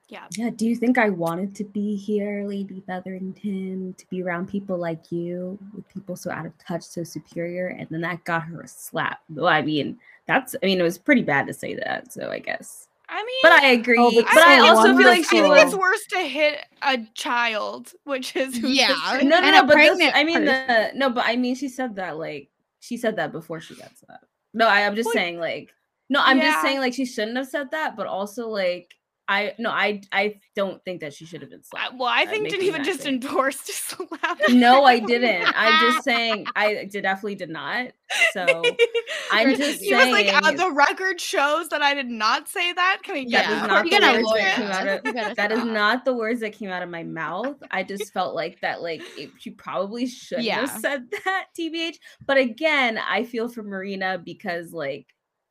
[0.07, 0.25] Yeah.
[0.35, 4.75] Yeah, do you think I wanted to be here, Lady Featherington, to be around people
[4.75, 8.61] like you, with people so out of touch, so superior, and then that got her
[8.61, 9.19] a slap.
[9.29, 12.39] Well, I mean, that's I mean, it was pretty bad to say that, so I
[12.39, 12.87] guess.
[13.07, 13.97] I mean, But I agree.
[13.99, 16.65] Oh, but but I so also feel like she I think it's worse to hit
[16.81, 19.19] a child, which is who Yeah.
[19.23, 19.63] no, no, no.
[19.65, 22.49] But this, I mean, the no, but I mean, she said that like
[22.79, 24.25] she said that before she got slapped.
[24.53, 25.73] No, I, I'm just Well, saying like
[26.09, 26.51] no, I'm yeah.
[26.51, 28.95] just saying like she shouldn't have said that, but also like
[29.29, 31.93] I no, I I don't think that she should have been slapped.
[31.99, 33.13] well, I think makes didn't even just mad.
[33.13, 34.39] endorse to slap.
[34.49, 35.47] No, I didn't.
[35.55, 37.91] I'm just saying I did definitely did not.
[38.33, 38.63] So
[39.31, 43.01] I'm just he was like, uh, the record shows that I did not say that.
[43.03, 45.35] Can we get that is the not the gotta words that came out of You
[45.35, 47.55] that is not the words that came out of my mouth.
[47.69, 50.61] I just felt like that like it, she probably should Yeah.
[50.61, 51.97] have said that, TBH.
[52.25, 55.05] But again, I feel for Marina because like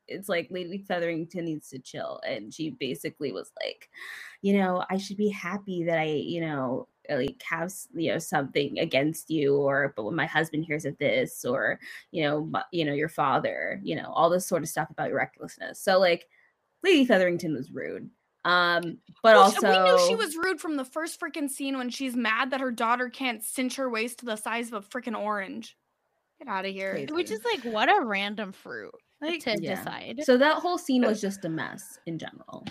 [0.09, 2.20] it's like Lady Featherington needs to chill.
[2.26, 3.88] And she basically was like,
[4.42, 8.78] you know, I should be happy that I, you know, like have you know something
[8.78, 11.80] against you or but when my husband hears of this or
[12.11, 15.09] you know mu- you know your father you know all this sort of stuff about
[15.09, 16.28] your recklessness so like
[16.82, 18.11] lady featherington was rude
[18.44, 21.90] um but Well, also we knew she was rude from the first freaking scene when
[21.90, 25.18] she's mad that her daughter can't cinch her waist to the size of a freaking
[25.18, 25.76] orange.
[26.38, 26.92] Get out of here.
[26.92, 27.12] Crazy.
[27.12, 29.74] Which is like what a random fruit Like, to Yeah.
[29.76, 30.20] decide.
[30.24, 32.64] so that whole scene was just a mess in general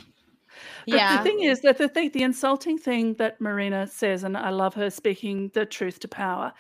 [0.87, 1.17] But yeah.
[1.17, 4.73] the thing is that the thing, the insulting thing that Marina says, and I love
[4.75, 6.53] her speaking the truth to power,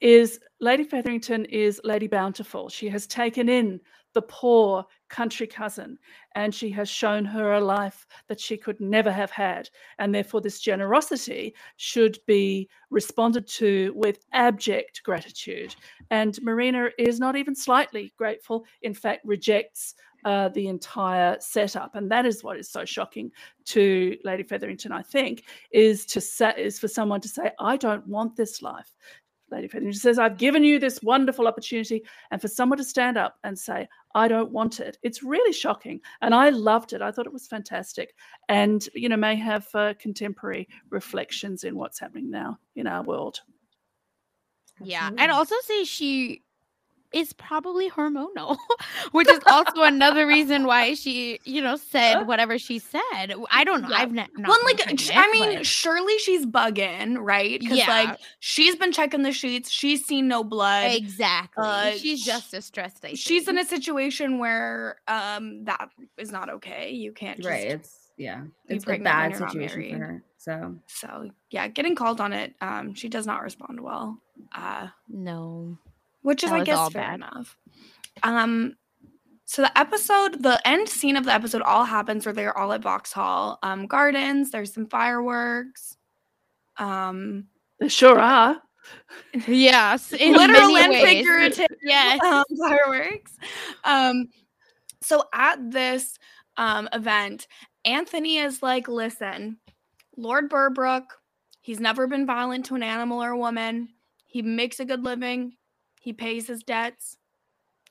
[0.00, 2.68] is Lady Featherington is Lady Bountiful.
[2.68, 3.80] She has taken in
[4.14, 5.98] the poor, country cousin
[6.34, 10.40] and she has shown her a life that she could never have had and therefore
[10.40, 15.74] this generosity should be responded to with abject gratitude
[16.10, 19.94] and marina is not even slightly grateful in fact rejects
[20.24, 23.30] uh, the entire setup, and that is what is so shocking
[23.64, 24.92] to Lady Featherington.
[24.92, 28.96] I think is to say is for someone to say, "I don't want this life."
[29.50, 33.38] Lady Featherington says, "I've given you this wonderful opportunity," and for someone to stand up
[33.44, 36.00] and say, "I don't want it," it's really shocking.
[36.20, 37.02] And I loved it.
[37.02, 38.14] I thought it was fantastic,
[38.48, 43.40] and you know may have uh, contemporary reflections in what's happening now in our world.
[44.80, 46.42] Yeah, and also say she
[47.12, 48.56] is probably hormonal,
[49.12, 53.34] which is also another reason why she, you know, said whatever she said.
[53.50, 53.88] I don't know.
[53.88, 53.96] Yeah.
[53.96, 54.48] I've ne- not.
[54.48, 57.58] well, like, it, I mean, but- surely she's bugging, right?
[57.60, 57.86] Because Yeah.
[57.88, 60.92] like she's been checking the sheets, she's seen no blood.
[60.92, 61.64] exactly.
[61.64, 63.04] uh, She's just as stressed.
[63.04, 63.58] I She's think.
[63.58, 65.88] in a situation where um that
[66.18, 66.90] is not okay.
[66.90, 67.68] You can't just right.
[67.68, 68.42] It's yeah.
[68.68, 70.22] It's a bad situation for her.
[70.36, 74.18] So So yeah, getting called on it, um, she does not respond well.
[74.54, 75.78] Uh no.
[76.28, 77.14] Which is I guess all fair bad.
[77.16, 77.56] enough.
[78.22, 78.76] Um
[79.44, 82.82] so the episode, the end scene of the episode all happens where they're all at
[82.82, 85.96] Vauxhall um Gardens, there's some fireworks.
[86.76, 87.46] Um
[87.80, 88.60] They sure are.
[89.46, 91.02] Yes, in literal many and ways.
[91.04, 92.22] figurative Yes.
[92.22, 93.36] um, fireworks.
[93.84, 94.28] Um,
[95.02, 96.18] so at this
[96.56, 97.46] um, event,
[97.84, 99.58] Anthony is like, listen,
[100.16, 101.10] Lord Berbrooke,
[101.60, 103.90] he's never been violent to an animal or a woman.
[104.26, 105.57] He makes a good living.
[106.00, 107.16] He pays his debts.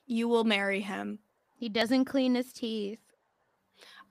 [0.05, 1.19] You will marry him.
[1.55, 2.99] He doesn't clean his teeth.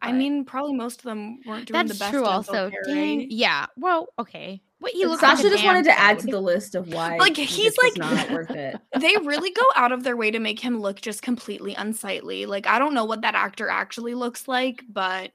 [0.02, 2.12] I mean, probably most of them weren't doing That's the best.
[2.12, 2.24] true.
[2.24, 3.18] Also, care, dang.
[3.18, 3.30] right?
[3.30, 3.66] Yeah.
[3.78, 4.60] Well, okay.
[4.78, 7.16] What he looks like Sasha a just wanted to add to the list of why
[7.16, 8.78] Like, he's like- not worth it.
[9.00, 12.44] they really go out of their way to make him look just completely unsightly.
[12.44, 15.32] Like I don't know what that actor actually looks like, but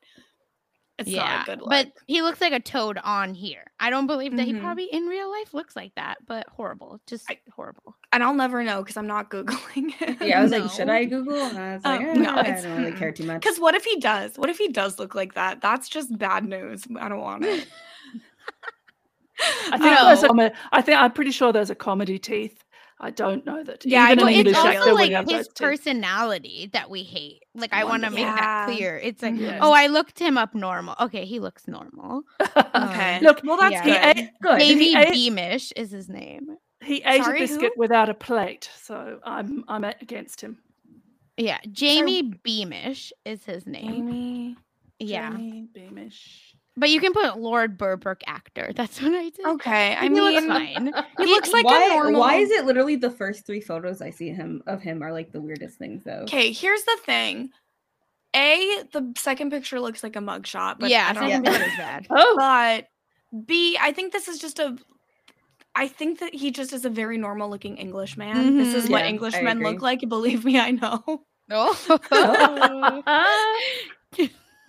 [1.02, 1.70] it's yeah, not a good look.
[1.70, 3.64] but he looks like a toad on here.
[3.80, 4.62] I don't believe that he Mhm.
[4.62, 7.96] probably in real life looks like that, but horrible, just horrible.
[8.14, 10.22] and I'll never know because I'm not googling it.
[10.22, 11.36] Yeah, I was like, should I Google?
[11.42, 13.36] And I was like, Um, eh, no, I don't really care too much.
[13.42, 14.38] Because what if he does?
[14.38, 15.62] What if he does look like that?
[15.62, 16.84] That's just bad news.
[17.00, 17.68] I don't want it.
[19.72, 22.61] I think Um, there's a com- I think I'm pretty sure there's a comedy teeth.
[23.04, 23.84] I don't know that.
[23.86, 25.56] Yeah, I even don't in think English it's English actor also like his those teeth.
[25.56, 27.42] personality that we hate.
[27.56, 28.98] Like I want to make that clear.
[28.98, 29.60] It's like, Yes.
[29.62, 30.96] oh, I looked him up normal.
[31.02, 32.22] Okay, he looks normal.
[32.76, 33.18] Okay.
[33.18, 34.14] Um, Look, well, that's yeah.
[34.14, 34.18] good.
[34.24, 34.60] ate, Good.
[34.62, 36.48] Jamie ate- Beamish is his name.
[36.84, 37.48] he ate Sorry, a who?
[37.48, 40.60] biscuit without a plate, so I'm I'm against him.
[41.38, 43.92] Yeah, Jamie Beamish is his name.
[44.10, 44.56] Amy.
[45.00, 46.56] Yeah, Jamie Beamish.
[46.78, 48.72] But you can put Lord Berbrooke actor.
[48.76, 49.46] That's what I did.
[49.46, 49.96] Okay.
[49.96, 50.94] I he looks mean, fine.
[51.18, 52.22] he looks like why, a normal.
[52.22, 55.32] why is it literally the first three photos I see him of him are like
[55.32, 56.22] the weirdest things though?
[56.24, 57.50] Okay, here's the thing.
[58.34, 61.52] A, the second picture looks like a mugshot, but yeah, I don't second Yeah.
[61.52, 62.08] picture is bad.
[62.12, 62.88] Oh, But
[63.46, 64.78] B, I think this is just a.
[65.76, 68.58] I think that he just is a very normal looking English man.
[68.58, 68.92] This is Mhm.
[68.92, 70.00] what Yeah, I Englishmen look like.
[70.08, 71.26] Believe me, I know.
[71.50, 73.04] Oh.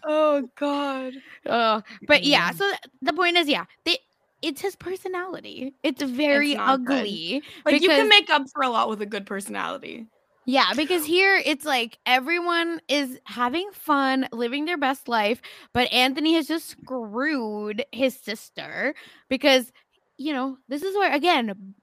[0.05, 1.15] Oh God.
[1.47, 2.47] oh, but yeah.
[2.47, 2.51] Yeah.
[2.53, 2.73] So
[3.03, 3.99] the point is, yeah, they,
[4.43, 5.75] it's his personality.
[5.83, 6.61] It's very good.
[6.61, 7.43] ugly.
[7.65, 10.07] Like you can make up for a lot with a good personality.
[10.45, 15.41] Yeah, because here it's like everyone is having fun, living their best life,
[15.73, 18.95] but Anthony has just screwed his sister
[19.29, 19.73] because,
[20.19, 21.75] you know, this is where, again,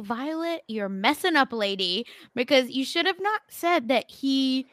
[0.00, 4.66] Violet, you're messing up, lady, because you should have not said that he,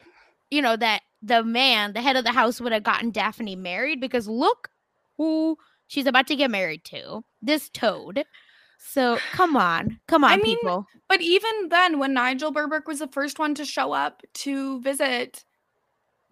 [0.50, 4.00] you know, that the man, the head of the house, would have gotten Daphne married
[4.00, 4.68] because look
[5.16, 5.56] who
[5.86, 8.24] she's about to get married to this toad.
[8.78, 10.86] So come on, come on, I mean, people.
[11.08, 15.44] But even then, when Nigel Berbrooke was the first one to show up to visit,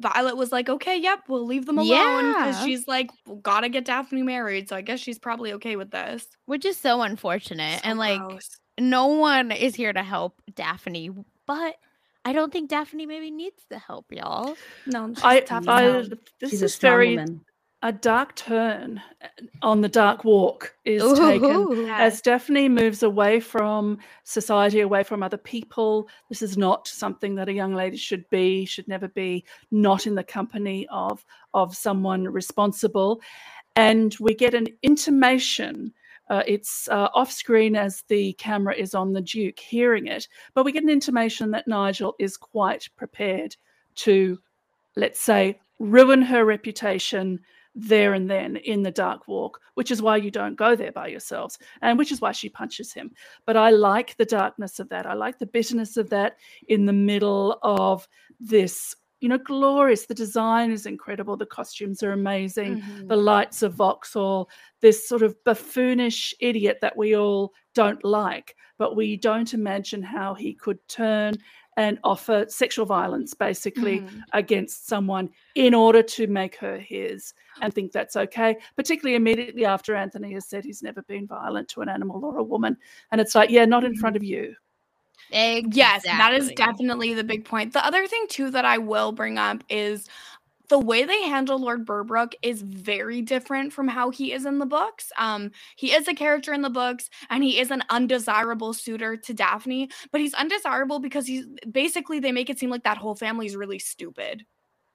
[0.00, 2.64] Violet was like, "Okay, yep, we'll leave them alone." Because Yeah.
[2.64, 6.26] she's like, "Well, "Gotta get Daphne married," so I guess she's probably okay with this.
[6.46, 8.58] which is so unfortunate So and like gross.
[8.78, 11.10] no one is here to help daphne
[11.46, 11.76] but
[12.24, 15.82] i don't think daphne maybe needs the help y'all no, she's I, tough as I
[15.82, 16.06] hell.
[16.40, 17.44] this She's a is strong very woman.
[17.82, 19.28] a dark turn uh,
[19.62, 21.88] on the dark walk is taken Ooh.
[21.88, 26.08] as Daphne moves away from society, away from other people.
[26.28, 30.16] This is not something that a young lady should be, should never be not in
[30.16, 33.22] the company of of someone responsible.
[33.76, 35.94] And we get an intimation.
[36.32, 40.64] Uh, it's uh, off screen as the camera is on the Duke hearing it, but
[40.64, 43.54] we get an intimation that Nigel is quite prepared
[43.96, 44.38] to,
[44.96, 47.38] let's say, ruin her reputation
[47.74, 51.06] there and then in the dark walk, which is why you don't go there by
[51.06, 53.10] yourselves, and which is why she punches him.
[53.44, 55.04] But I like the darkness of that.
[55.04, 58.08] I like the bitterness of that in the middle of
[58.40, 60.06] this you know, glorious.
[60.06, 61.36] The design is incredible.
[61.36, 62.78] The costumes are amazing.
[62.82, 63.08] Mhm.
[63.08, 64.50] The lights of Vauxhall,
[64.80, 70.34] this sort of buffoonish idiot that we all don't like, but we don't imagine how
[70.34, 71.34] he could turn
[71.78, 74.22] and offer sexual violence basically Mhm.
[74.34, 79.94] against someone in order to make her his and think that's okay, particularly immediately after
[79.94, 82.76] Anthony has said he's never been violent to an animal or a woman.
[83.10, 84.54] And it's like, yeah, not in front of you.
[85.74, 87.72] Yes, that is definitely the big point.
[87.72, 90.08] The other thing too that I will bring up is
[90.68, 94.64] the way they handle Lord Berbrooke is very different from how he is in the
[94.66, 95.12] books.
[95.18, 99.34] Um, he is a character in the books, and he is an undesirable suitor to
[99.34, 103.44] Daphne, but he's undesirable because he's basically they make it seem like that whole family
[103.44, 104.46] is really stupid.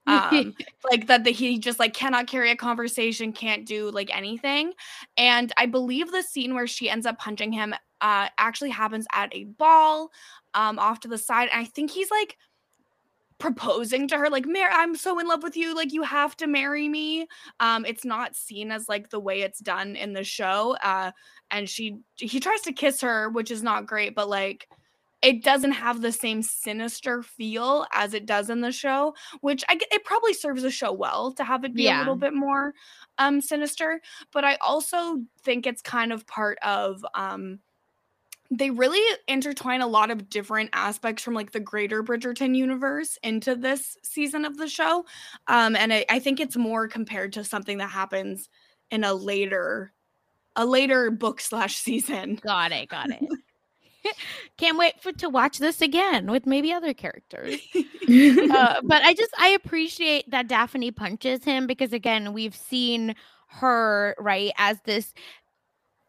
[0.08, 0.54] Um,
[0.90, 4.72] like that the, he just like cannot carry a conversation, can't do like anything.
[5.16, 9.34] And I believe the scene where she ends up punching him uh actually happens at
[9.34, 10.10] a ball
[10.54, 11.48] um off to the side.
[11.52, 12.36] And I think he's like
[13.38, 16.46] proposing to her like Mar- I'm so in love with you like you have to
[16.46, 17.26] marry me
[17.60, 21.12] um it's not seen as like the way it's done in the show uh
[21.50, 24.68] and she he tries to kiss her which is not great but like
[25.22, 29.78] it doesn't have the same sinister feel as it does in the show which i
[29.92, 32.74] it probably serves the show well to have it be a little bit more
[33.18, 34.00] um sinister
[34.32, 37.60] but i also think it's kind of part of um
[38.50, 43.54] they really intertwine a lot of different aspects from like the greater Bridgerton universe into
[43.54, 45.04] this season of the show.
[45.46, 48.48] Um, and I, I think it's more compared to something that happens
[48.90, 49.92] in a later
[50.56, 52.36] a later book slash season.
[52.42, 52.88] Got it.
[52.88, 53.22] Got it.
[54.56, 57.60] Can't wait for to watch this again with maybe other characters.
[57.74, 63.14] uh, but I just I appreciate that Daphne punches him because again we've seen
[63.48, 65.14] her right as this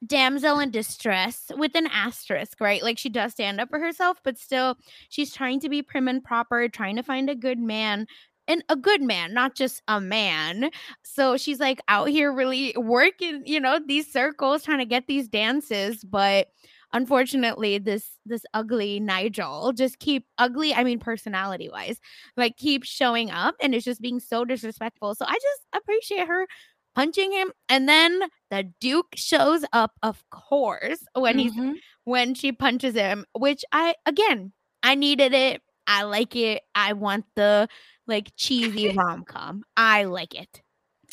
[0.06, 2.82] damsel in distress with an asterisk right?
[2.84, 4.78] Like she does stand up for herself but still
[5.10, 8.08] she's trying to be prim and proper trying to find a good man
[8.48, 10.72] and a good man not just a man.
[11.04, 15.28] So she's like out here really working you know these circles trying to get these
[15.28, 16.48] dances but
[16.94, 22.00] unfortunately this this ugly nigel just keep ugly i mean personality wise
[22.36, 25.14] like keeps showing up and it's just being so disrespectful.
[25.16, 26.48] So i just appreciate her
[26.96, 28.20] punching him and then
[28.52, 31.76] the duke shows up of course when he's Mhm.
[32.04, 34.52] when she punches him which i again
[34.84, 37.68] i needed it i like it i want the
[38.08, 40.62] like cheesy rom-com i like it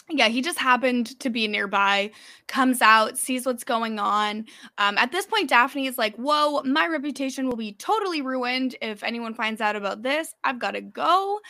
[0.08, 2.12] yeah, he just happened to be nearby,
[2.46, 4.44] comes out, sees what's going on.
[4.78, 9.02] Um, at this point, Daphne is like, Whoa, my reputation will be totally ruined if
[9.02, 10.32] anyone finds out about this.
[10.44, 11.40] I've got to go.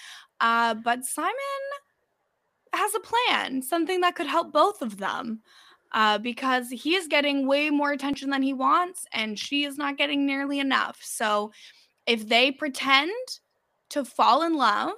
[0.40, 1.34] Uh, but Simon
[2.76, 5.40] has a plan, something that could help both of them.
[5.92, 9.96] Uh, because he is getting way more attention than he wants, and she is not
[9.96, 10.98] getting nearly enough.
[11.00, 11.52] So,
[12.06, 13.12] if they pretend
[13.90, 14.94] to fall in love,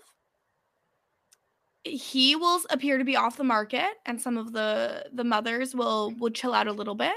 [1.84, 6.12] he will appear to be off the market and some of the the mothers will
[6.18, 7.14] will chill out a little bit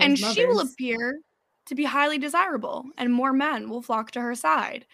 [0.00, 1.20] and Those she will appear
[1.66, 4.86] to be highly desirable and more men will flock to her side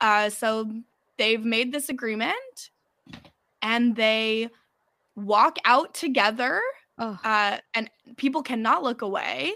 [0.00, 0.70] uh so
[1.18, 2.70] they've made this agreement
[3.64, 4.48] and they
[5.16, 6.60] walk out together
[6.98, 7.18] Ugh.
[7.24, 9.54] uh and people cannot look away.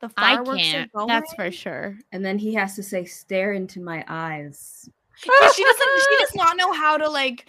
[0.00, 1.96] The i fireworks can't are going that's for sure.
[2.10, 4.88] And then he has to say, "Stare into my eyes."
[5.24, 7.46] Yeah, she doesn't she does not know how to like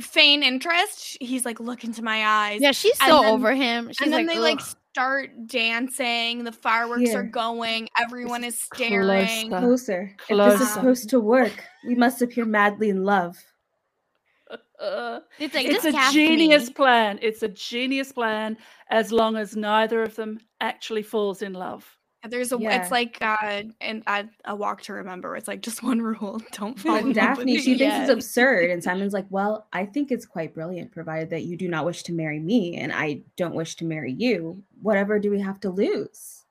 [0.00, 1.16] feign interest.
[1.20, 2.60] He's like look into my eyes.
[2.60, 3.88] Yeah she's And so then- over him.
[3.88, 6.44] She's and then like they like start dancing.
[6.44, 7.88] The fireworks are going.
[8.00, 9.52] Everyone is staring.
[9.52, 10.14] Uh, Closer.
[10.28, 13.36] If this is supposed to work, we must appear madly in love.
[14.80, 16.74] Uh, it's like it's a genius me.
[16.74, 17.18] plan.
[17.22, 18.56] It's a genius plan
[18.88, 21.84] as long as neither of them actually falls in love.
[22.28, 22.80] there's a Yeah.
[22.82, 26.78] it's like uh and uh, a walk to remember it's like just one rule don't
[26.78, 28.02] fall in But love with Daphne, she thinks Yeah.
[28.02, 31.68] it's absurd, and Simon's like, "Well, I think it's quite brilliant, provided that you do
[31.68, 34.62] not wish to marry me, and I don't wish to marry you.
[34.82, 36.44] Whatever do we have to lose?"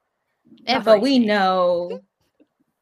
[0.65, 2.01] But we know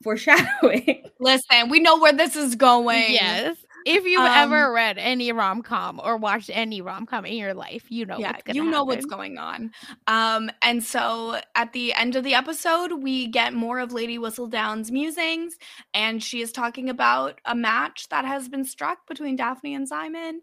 [0.03, 1.03] foreshadowing.
[1.19, 3.57] listen we know where this is going Yes.
[3.88, 7.53] If you've Um, ever read any rom com or watched any rom com in your
[7.53, 9.72] life, you know yeah what's gonna you know what's going on
[10.07, 14.91] um and so at the end of the episode we get more of lady whistledown's
[14.91, 15.57] musings
[15.93, 20.41] and she is talking about a match that has been struck between daphne and simon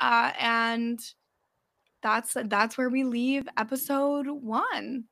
[0.00, 1.00] uh and
[2.02, 5.04] that's that's where we leave episode one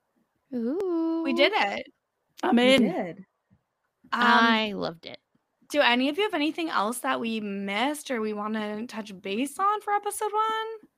[0.54, 1.22] Ooh.
[1.24, 1.86] we did it
[2.42, 2.82] I'm We in.
[2.82, 3.18] did.
[4.12, 5.18] um I loved it.
[5.74, 9.10] Do any of you have anything else that we missed or we want to touch
[9.20, 10.88] base on for episode one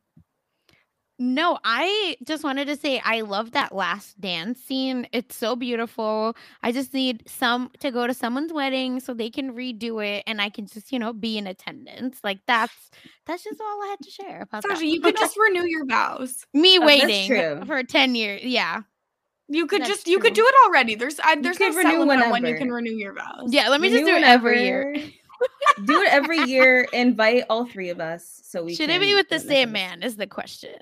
[1.19, 5.09] No, I just wanted to say I love that last dance scene.
[5.13, 6.37] It's so beautiful.
[6.63, 10.43] I just need some to go to someone's wedding so they can redo it and
[10.43, 12.21] I can just, you know, be in attendance.
[12.23, 12.91] Like that's
[13.25, 14.83] that's just all I had to share about that.
[14.85, 16.45] You could just renew your vows.
[16.53, 17.63] me Oh, waiting true.
[17.67, 18.43] for 10 years.
[18.45, 18.83] Yeah.
[19.49, 20.97] You could That's just you could do it already.
[20.97, 23.53] There's I, there's no could set renew limit when you can renew your vows.
[23.53, 24.95] Yeah, let me just do it every year.
[25.85, 26.87] do it every year.
[26.93, 30.03] Invite all three of us so we Should can it be with the same man
[30.03, 30.73] is the question.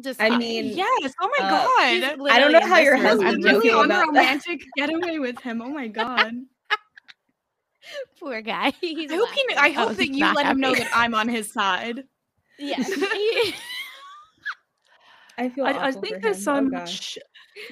[0.00, 1.14] Just I mean, Yes.
[1.20, 2.28] Oh my Uh, god.
[2.30, 3.54] I don't know how your literally in this husband room.
[3.54, 4.08] really feel about that.
[4.08, 5.62] unromantic getaway with him.
[5.62, 6.32] Oh my god.
[8.20, 8.70] Poor guy.
[8.80, 9.54] He's I hope he.
[9.56, 12.02] I hope Oh, that you not let him know that I'm on his side.
[12.58, 12.90] Yes.
[15.38, 15.64] I feel.
[15.66, 17.18] I, I think there's so Oh, much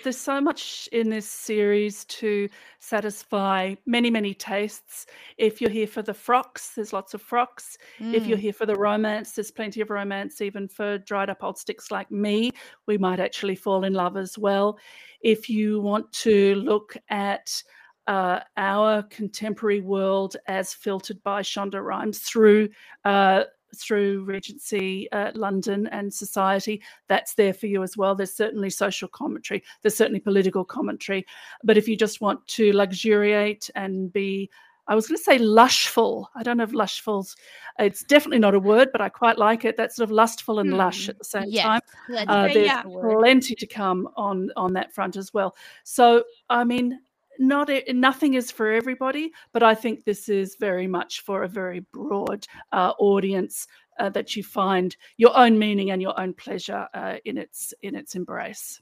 [0.03, 2.49] there's so much in this series to
[2.79, 5.07] satisfy many many tastes
[5.37, 7.77] if you're here for the frocks there's lots of frocks
[8.11, 8.41] if you're Mm.
[8.41, 12.11] here for the romance there's plenty of romance even for dried up old sticks like
[12.11, 12.51] me
[12.87, 14.79] we might actually fall in love as well
[15.21, 17.63] if you want to look at
[18.07, 22.69] uh, our contemporary world as filtered by Shonda Rhimes through
[23.05, 23.45] uh,
[23.77, 26.83] through Regency uh, London and society.
[27.09, 28.15] That's there for you as well.
[28.15, 29.63] There's certainly social commentary.
[29.83, 31.27] There's certainly political commentary.
[31.65, 34.51] But if you just want to luxuriate and be
[34.89, 36.27] I was going to say lushful.
[36.35, 37.37] I don't know if lushful's.
[37.79, 39.77] It's definitely not a word, but I quite like it.
[39.77, 41.11] That's sort of lustful and lush Hmm.
[41.11, 41.81] at the same Yes, time.
[42.29, 42.83] Uh, there's yeah.
[42.83, 45.55] plenty to come on on that front as well.
[45.85, 46.99] So I mean,
[47.43, 51.81] not nothing is for everybody, but I think this is very much for a very
[51.93, 53.67] broad uh, audience
[53.99, 57.95] uh, that you find your own meaning and your own pleasure uh, in its in
[57.95, 58.81] its embrace.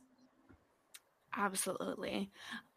[1.36, 2.28] Absolutely.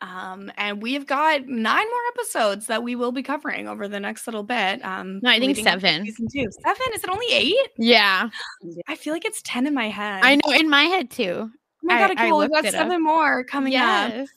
[0.02, 4.28] Um, and we've got nine more episodes that we will be covering over the next
[4.28, 4.84] little bit.
[4.86, 6.06] Um, No, I think leading up to seven.
[6.06, 6.48] Season two.
[6.64, 6.82] Seven?
[6.94, 7.70] Is it only eight?
[7.80, 8.30] Yeah.
[8.88, 10.22] I feel like it's ten in my head.
[10.24, 11.50] I know in my head too.
[11.50, 11.52] Oh
[11.82, 12.82] my I- god, I okay, well, we've got it up.
[12.84, 14.28] seven more coming up.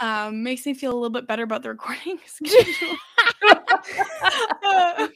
[0.00, 2.96] Um, makes me feel a little bit better about the recording schedule.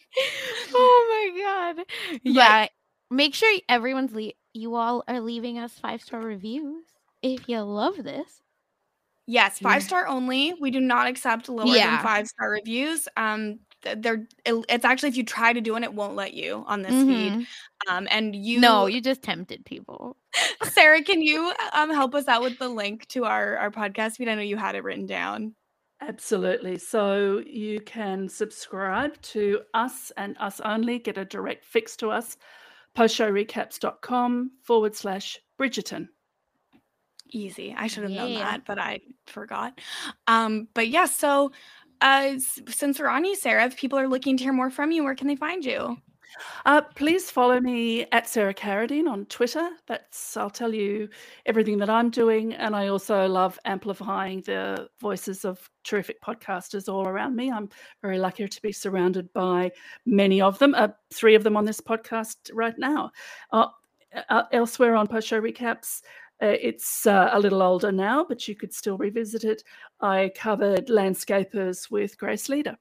[0.74, 1.86] oh my god.
[2.22, 2.66] Yeah.
[3.10, 6.84] Make sure everyone's le- you all are leaving us five star reviews
[7.22, 8.40] if you love this.
[9.26, 10.52] Yes, five star only.
[10.60, 11.96] We do not accept lower Yeah.
[11.96, 13.08] than five star reviews.
[13.16, 16.62] Um, th- they're it's actually if you try to do it, it won't let you
[16.66, 17.46] on this feed.
[17.88, 20.16] Um, and you No, you just tempted people.
[20.62, 24.28] Sarah, can you um help us out with the link to our our podcast feed?
[24.28, 25.54] I know you had it written down.
[26.00, 26.78] Absolutely.
[26.78, 32.36] So you can subscribe to us and us only, get a direct fix to us,
[32.96, 36.08] postshowrecaps.com forward slash Bridgerton.
[37.30, 37.74] Easy.
[37.76, 39.80] I should have known that, but I forgot.
[40.26, 41.52] Um, but yeah, so
[42.00, 42.34] uh
[42.68, 45.14] since we're on you, Sarah, if people are looking to hear more from you, where
[45.14, 45.96] can they find you?
[46.64, 49.68] Uh, please follow me at Sarah Carradine on Twitter.
[49.86, 51.08] That's I'll tell you
[51.46, 57.06] everything that I'm doing, and I also love amplifying the voices of terrific podcasters all
[57.06, 57.50] around me.
[57.50, 57.68] I'm
[58.02, 59.72] very lucky to be surrounded by
[60.06, 60.74] many of them.
[60.74, 63.10] Uh, three of them on this podcast right now.
[63.52, 63.66] Uh,
[64.28, 66.02] uh, elsewhere on post show recaps.
[66.42, 69.62] Uh, it's uh, a little older now, but you could still revisit it.
[70.00, 72.76] I covered landscapers with Grace Leader.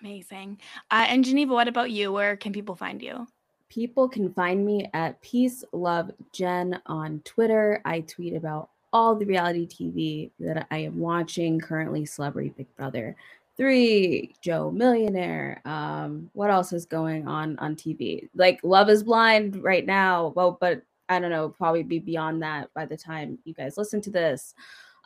[0.00, 0.58] Amazing.
[0.90, 2.12] Uh, and Gevena, what about you?
[2.12, 3.26] Where can people find you?
[3.68, 7.80] People can find me at Peace Love Jen on Twitter.
[7.84, 13.16] I tweet about all the reality TV that I am watching currently Celebrity Big Brother
[13.56, 15.60] 3, Joe Millionaire.
[15.64, 18.28] Um, what else is going on on TV?
[18.34, 20.32] Like Love is Blind right now.
[20.36, 24.00] Well, but I don't know, probably be beyond that by the time you guys listen
[24.02, 24.54] to this.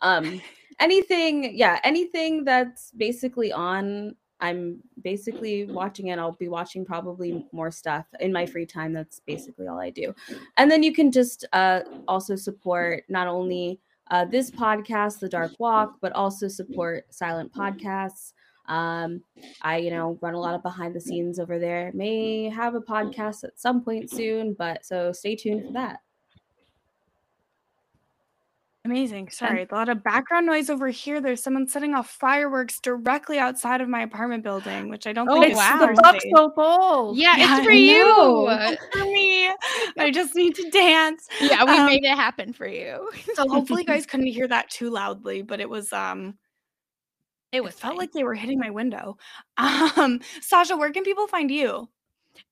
[0.02, 0.40] Um,
[0.80, 6.18] anything, yeah, anything that's basically on I'm basically watching it.
[6.18, 8.92] I'll be watching probably more stuff in my free time.
[8.92, 10.14] That's basically all I do.
[10.56, 15.52] And then you can just uh, also support not only uh, this podcast, The Dark
[15.58, 18.32] Walk, but also support Silent Podcasts.
[18.66, 19.22] Um,
[19.62, 21.90] I, you know, run a lot of behind the scenes over there.
[21.94, 26.00] May have a podcast at some point soon, but so stay tuned for that.
[28.88, 29.28] Amazing.
[29.28, 31.20] Sorry, a lot of background noise over here.
[31.20, 35.40] There's someone setting off fireworks directly outside of my apartment building, which I don't Oh,
[35.42, 35.78] think is wow.
[35.78, 36.00] The.
[36.02, 37.14] Buxo Ball.
[37.14, 38.46] Yeah, Yeah, it's for you.
[38.48, 39.50] It's for me.
[39.98, 41.28] I just need to dance.
[41.38, 43.10] Yeah, we Um, made it happen for you.
[43.34, 46.38] So hopefully you guys couldn't hear that too loudly, but it was um
[47.52, 49.18] It it was felt like they were hitting my window.
[49.58, 51.90] Um Sasha, where can people find you?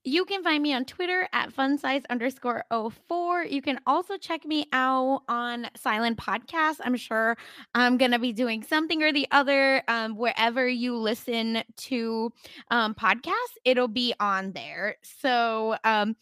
[0.05, 3.45] You can find me on Twitter at funsize underscore 04.
[3.45, 6.77] You can also check me out on Silent Podcast.
[6.85, 7.37] I'm sure
[7.75, 12.33] I'm going to be doing something or the other um, wherever you listen to
[12.71, 13.33] um, podcasts.
[13.65, 14.97] It'll be on there.
[15.03, 16.17] So um,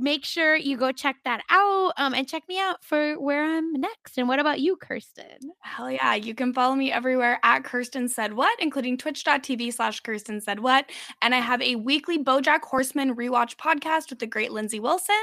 [0.00, 3.72] make sure you go check that out um, and check me out for where I'm
[3.72, 4.18] next.
[4.18, 5.52] And what about you, Kirsten?
[5.60, 6.14] Hell yeah.
[6.14, 10.90] You can follow me everywhere at Kirsten Said What, including twitch.tv slash Kirsten Said What.
[11.22, 15.14] And I have a weekly Bojack Horseman rewatch podcast with the great Lindsay Wilson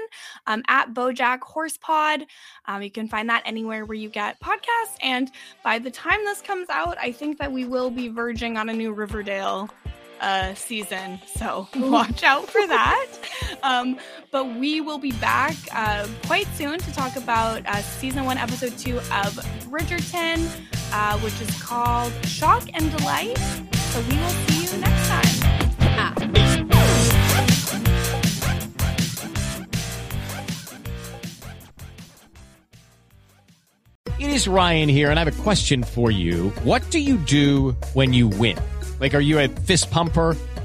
[0.46, 2.26] um, at Bojack Horse Pod.
[2.66, 4.98] Um, you can find that anywhere where you get podcasts.
[5.02, 5.32] And
[5.64, 8.74] by the time this comes out, I think that we will be verging on a
[8.74, 9.70] new Riverdale
[10.22, 11.20] uh, season.
[11.36, 13.08] So watch out for that.
[13.64, 14.00] Um,
[14.32, 18.78] but we will be back uh, quite soon to talk about uh, season one, episode
[18.78, 19.34] two of
[19.70, 20.48] Bridgerton,
[20.94, 23.38] uh, which is called Shock and Delight.
[23.92, 25.74] So we will see you next time.
[26.00, 26.14] Ah.
[34.20, 36.50] It is Ryan here, and I have a question for you.
[36.64, 38.58] What do you do when you win?
[39.00, 40.36] Like, are you a fist pumper?